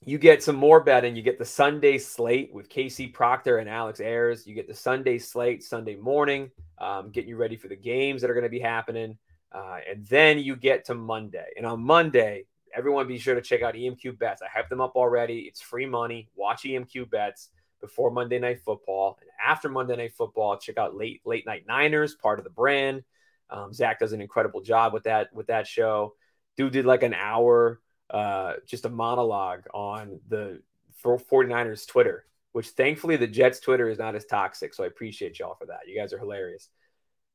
you 0.05 0.17
get 0.17 0.43
some 0.43 0.55
more 0.55 0.81
betting. 0.81 1.15
You 1.15 1.21
get 1.21 1.39
the 1.39 1.45
Sunday 1.45 1.97
slate 1.97 2.53
with 2.53 2.69
Casey 2.69 3.07
Proctor 3.07 3.57
and 3.57 3.69
Alex 3.69 3.99
Ayers. 3.99 4.47
You 4.47 4.55
get 4.55 4.67
the 4.67 4.73
Sunday 4.73 5.17
slate 5.17 5.63
Sunday 5.63 5.95
morning, 5.95 6.51
um, 6.77 7.11
getting 7.11 7.29
you 7.29 7.37
ready 7.37 7.57
for 7.57 7.67
the 7.67 7.75
games 7.75 8.21
that 8.21 8.29
are 8.29 8.33
going 8.33 8.43
to 8.43 8.49
be 8.49 8.59
happening. 8.59 9.17
Uh, 9.51 9.79
and 9.89 10.05
then 10.07 10.39
you 10.39 10.55
get 10.55 10.85
to 10.85 10.95
Monday. 10.95 11.47
And 11.57 11.65
on 11.65 11.81
Monday, 11.81 12.45
everyone 12.73 13.07
be 13.07 13.17
sure 13.17 13.35
to 13.35 13.41
check 13.41 13.61
out 13.61 13.73
EMQ 13.73 14.17
Bets. 14.19 14.41
I 14.41 14.47
have 14.53 14.69
them 14.69 14.79
up 14.79 14.95
already. 14.95 15.39
It's 15.39 15.61
free 15.61 15.85
money. 15.85 16.29
Watch 16.35 16.63
EMQ 16.63 17.09
Bets 17.09 17.49
before 17.81 18.11
Monday 18.11 18.39
Night 18.39 18.61
Football. 18.63 19.17
And 19.21 19.29
after 19.45 19.69
Monday 19.69 19.95
Night 19.95 20.13
Football, 20.13 20.57
check 20.57 20.77
out 20.77 20.95
Late 20.95 21.21
Late 21.25 21.45
Night 21.45 21.65
Niners, 21.67 22.15
part 22.15 22.39
of 22.39 22.43
the 22.43 22.51
brand. 22.51 23.03
Um, 23.49 23.73
Zach 23.73 23.99
does 23.99 24.13
an 24.13 24.21
incredible 24.21 24.61
job 24.61 24.93
with 24.93 25.03
that 25.03 25.33
with 25.33 25.47
that 25.47 25.67
show. 25.67 26.15
Dude 26.57 26.73
did 26.73 26.85
like 26.85 27.03
an 27.03 27.13
hour, 27.13 27.79
uh, 28.09 28.53
just 28.65 28.85
a 28.85 28.89
monologue 28.89 29.65
on 29.73 30.19
the 30.27 30.61
49ers 31.03 31.87
Twitter, 31.87 32.25
which 32.51 32.69
thankfully 32.69 33.15
the 33.15 33.27
Jets 33.27 33.59
Twitter 33.59 33.89
is 33.89 33.97
not 33.97 34.15
as 34.15 34.25
toxic. 34.25 34.73
So 34.73 34.83
I 34.83 34.87
appreciate 34.87 35.39
y'all 35.39 35.55
for 35.55 35.67
that. 35.67 35.87
You 35.87 35.97
guys 35.97 36.13
are 36.13 36.19
hilarious. 36.19 36.69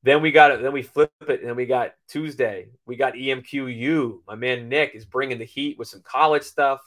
Then 0.03 0.21
we 0.21 0.33
got 0.33 0.51
it. 0.51 0.63
Then 0.63 0.73
we 0.73 0.83
flip 0.83 1.11
it, 1.27 1.41
and 1.41 1.49
then 1.49 1.57
we 1.57 1.65
got 1.65 1.95
Tuesday. 2.09 2.69
We 2.85 2.97
got 2.97 3.15
EMQU. 3.15 4.19
My 4.27 4.35
man 4.35 4.69
Nick 4.69 4.95
is 4.95 5.07
bringing 5.07 5.39
the 5.39 5.47
heat 5.47 5.79
with 5.79 5.89
some 5.89 6.03
college 6.03 6.43
stuff. 6.43 6.81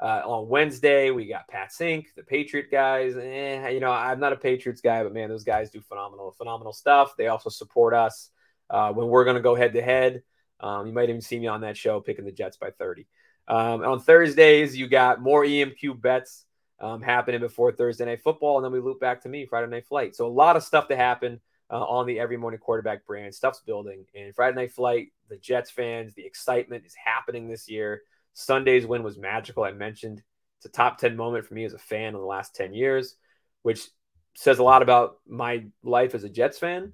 Uh, 0.00 0.20
on 0.24 0.48
Wednesday, 0.48 1.12
we 1.12 1.26
got 1.26 1.46
Pat 1.46 1.70
Sink, 1.70 2.08
the 2.16 2.24
Patriot 2.24 2.72
guys. 2.72 3.14
Eh, 3.14 3.68
you 3.68 3.78
know, 3.78 3.92
I'm 3.92 4.18
not 4.18 4.32
a 4.32 4.36
Patriots 4.36 4.80
guy, 4.80 5.04
but 5.04 5.12
man, 5.12 5.28
those 5.28 5.44
guys 5.44 5.70
do 5.70 5.80
phenomenal, 5.80 6.32
phenomenal 6.32 6.72
stuff. 6.72 7.14
They 7.16 7.28
also 7.28 7.50
support 7.50 7.94
us 7.94 8.31
uh, 8.72 8.92
when 8.92 9.06
we're 9.06 9.24
going 9.24 9.36
to 9.36 9.42
go 9.42 9.54
head 9.54 9.74
to 9.74 9.82
head. 9.82 10.22
You 10.60 10.92
might 10.92 11.08
even 11.08 11.20
see 11.20 11.38
me 11.38 11.46
on 11.46 11.60
that 11.60 11.76
show 11.76 12.00
picking 12.00 12.24
the 12.24 12.32
Jets 12.32 12.56
by 12.56 12.70
30. 12.70 13.06
Um, 13.48 13.84
on 13.84 14.00
Thursdays, 14.00 14.76
you 14.76 14.88
got 14.88 15.20
more 15.20 15.44
EMQ 15.44 16.00
bets 16.00 16.46
um, 16.80 17.02
happening 17.02 17.40
before 17.40 17.72
Thursday 17.72 18.04
night 18.04 18.22
football, 18.22 18.58
and 18.58 18.64
then 18.64 18.72
we 18.72 18.80
loop 18.80 19.00
back 19.00 19.22
to 19.22 19.28
me 19.28 19.46
Friday 19.46 19.68
night 19.68 19.86
flight. 19.86 20.16
So 20.16 20.26
a 20.26 20.28
lot 20.28 20.56
of 20.56 20.62
stuff 20.62 20.88
to 20.88 20.96
happen 20.96 21.40
uh, 21.70 21.82
on 21.84 22.06
the 22.06 22.20
Every 22.20 22.36
Morning 22.36 22.60
Quarterback 22.60 23.06
brand. 23.06 23.34
Stuff's 23.34 23.60
building. 23.60 24.04
And 24.14 24.34
Friday 24.34 24.56
Night 24.56 24.72
Flight, 24.72 25.08
the 25.28 25.36
Jets 25.36 25.70
fans, 25.70 26.14
the 26.14 26.26
excitement 26.26 26.84
is 26.84 26.94
happening 26.94 27.48
this 27.48 27.68
year. 27.68 28.02
Sunday's 28.34 28.86
win 28.86 29.02
was 29.02 29.18
magical. 29.18 29.64
I 29.64 29.72
mentioned 29.72 30.22
it's 30.58 30.66
a 30.66 30.70
top 30.70 30.98
10 30.98 31.16
moment 31.16 31.46
for 31.46 31.54
me 31.54 31.64
as 31.64 31.72
a 31.72 31.78
fan 31.78 32.08
in 32.08 32.20
the 32.20 32.26
last 32.26 32.54
10 32.54 32.74
years, 32.74 33.16
which 33.62 33.88
says 34.34 34.58
a 34.58 34.62
lot 34.62 34.82
about 34.82 35.18
my 35.26 35.64
life 35.82 36.14
as 36.14 36.24
a 36.24 36.28
Jets 36.28 36.58
fan. 36.58 36.92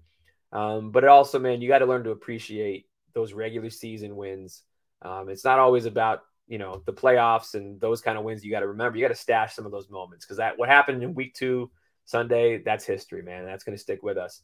Um, 0.52 0.90
but 0.90 1.04
it 1.04 1.10
also, 1.10 1.38
man, 1.38 1.60
you 1.60 1.68
got 1.68 1.80
to 1.80 1.86
learn 1.86 2.04
to 2.04 2.10
appreciate 2.10 2.86
those 3.14 3.32
regular 3.32 3.70
season 3.70 4.16
wins. 4.16 4.62
Um, 5.02 5.28
it's 5.28 5.44
not 5.44 5.58
always 5.58 5.84
about 5.84 6.20
you 6.46 6.58
know 6.58 6.82
the 6.86 6.92
playoffs 6.92 7.54
and 7.54 7.80
those 7.80 8.00
kind 8.00 8.16
of 8.16 8.24
wins. 8.24 8.44
You 8.44 8.50
got 8.50 8.60
to 8.60 8.68
remember, 8.68 8.98
you 8.98 9.04
got 9.04 9.08
to 9.08 9.20
stash 9.20 9.54
some 9.54 9.66
of 9.66 9.72
those 9.72 9.90
moments 9.90 10.24
because 10.24 10.38
that 10.38 10.58
what 10.58 10.68
happened 10.68 11.02
in 11.02 11.14
week 11.14 11.34
two 11.34 11.70
Sunday, 12.08 12.62
that's 12.62 12.86
history, 12.86 13.20
man. 13.20 13.44
That's 13.44 13.64
going 13.64 13.76
to 13.76 13.82
stick 13.82 14.02
with 14.02 14.16
us. 14.16 14.40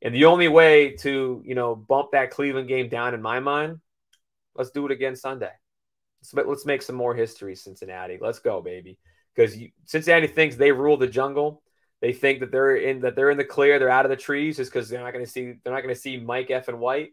And 0.00 0.14
the 0.14 0.26
only 0.26 0.46
way 0.46 0.92
to, 0.98 1.42
you 1.44 1.54
know, 1.56 1.74
bump 1.74 2.12
that 2.12 2.30
Cleveland 2.30 2.68
game 2.68 2.88
down 2.88 3.14
in 3.14 3.20
my 3.20 3.40
mind, 3.40 3.80
let's 4.54 4.70
do 4.70 4.86
it 4.86 4.92
again 4.92 5.16
Sunday. 5.16 5.50
Let's, 6.22 6.46
let's 6.46 6.66
make 6.66 6.82
some 6.82 6.94
more 6.94 7.14
history, 7.14 7.56
Cincinnati. 7.56 8.18
Let's 8.20 8.38
go, 8.38 8.62
baby. 8.62 8.96
Because 9.34 9.56
Cincinnati 9.86 10.28
thinks 10.28 10.54
they 10.54 10.70
rule 10.70 10.96
the 10.96 11.08
jungle. 11.08 11.62
They 12.00 12.12
think 12.12 12.40
that 12.40 12.50
they're 12.50 12.76
in 12.76 13.00
that 13.02 13.14
they're 13.14 13.30
in 13.30 13.36
the 13.38 13.44
clear, 13.44 13.78
they're 13.78 13.90
out 13.90 14.06
of 14.06 14.10
the 14.10 14.16
trees 14.16 14.56
just 14.56 14.72
because 14.72 14.88
they're 14.88 15.02
not 15.02 15.12
going 15.12 15.24
to 15.24 15.30
see 15.30 15.54
they're 15.62 15.72
not 15.72 15.82
going 15.82 15.94
to 15.94 16.00
see 16.00 16.16
Mike 16.16 16.50
F 16.50 16.68
and 16.68 16.80
White. 16.80 17.10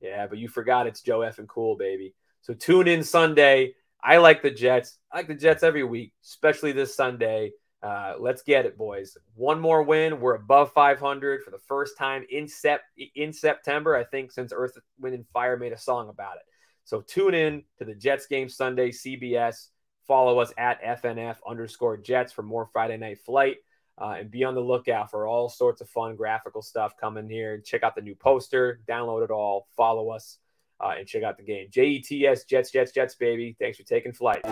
Yeah, 0.00 0.26
but 0.26 0.38
you 0.38 0.48
forgot 0.48 0.86
it's 0.86 1.02
Joe 1.02 1.22
F 1.22 1.38
and 1.38 1.48
Cool, 1.48 1.76
baby. 1.76 2.14
So 2.40 2.54
tune 2.54 2.88
in 2.88 3.04
Sunday. 3.04 3.74
I 4.02 4.16
like 4.16 4.42
the 4.42 4.50
Jets. 4.50 4.98
I 5.12 5.18
like 5.18 5.28
the 5.28 5.34
Jets 5.34 5.62
every 5.62 5.84
week, 5.84 6.12
especially 6.24 6.72
this 6.72 6.94
Sunday. 6.94 7.52
Uh, 7.82 8.14
let's 8.18 8.42
get 8.42 8.64
it, 8.64 8.78
boys. 8.78 9.16
One 9.34 9.60
more 9.60 9.82
win. 9.82 10.20
We're 10.20 10.36
above 10.36 10.72
500 10.72 11.42
for 11.42 11.50
the 11.50 11.58
first 11.58 11.98
time 11.98 12.24
in 12.30 12.48
sep- 12.48 12.84
in 13.14 13.32
September, 13.32 13.96
I 13.96 14.04
think, 14.04 14.30
since 14.30 14.52
Earth, 14.54 14.78
Wind, 15.00 15.14
and 15.14 15.26
Fire 15.32 15.56
made 15.56 15.72
a 15.72 15.78
song 15.78 16.08
about 16.08 16.36
it. 16.36 16.42
So 16.84 17.00
tune 17.00 17.34
in 17.34 17.64
to 17.78 17.84
the 17.84 17.94
Jets 17.94 18.26
game 18.26 18.48
Sunday, 18.48 18.90
CBS. 18.90 19.68
Follow 20.06 20.38
us 20.38 20.52
at 20.56 20.82
FNF 20.82 21.36
underscore 21.46 21.96
Jets 21.96 22.32
for 22.32 22.42
more 22.42 22.68
Friday 22.72 22.96
Night 22.96 23.18
Flight. 23.24 23.56
Uh, 24.02 24.16
and 24.18 24.32
be 24.32 24.42
on 24.42 24.56
the 24.56 24.60
lookout 24.60 25.12
for 25.12 25.28
all 25.28 25.48
sorts 25.48 25.80
of 25.80 25.88
fun 25.88 26.16
graphical 26.16 26.60
stuff 26.60 26.96
coming 27.00 27.28
here. 27.28 27.58
Check 27.58 27.84
out 27.84 27.94
the 27.94 28.02
new 28.02 28.16
poster, 28.16 28.80
download 28.88 29.22
it 29.22 29.30
all, 29.30 29.68
follow 29.76 30.10
us, 30.10 30.38
uh, 30.80 30.94
and 30.98 31.06
check 31.06 31.22
out 31.22 31.36
the 31.36 31.44
game. 31.44 31.68
JETS, 31.70 32.44
Jets, 32.48 32.72
Jets, 32.72 32.90
Jets, 32.90 33.14
baby. 33.14 33.54
Thanks 33.60 33.78
for 33.78 33.84
taking 33.84 34.12
flight. 34.12 34.42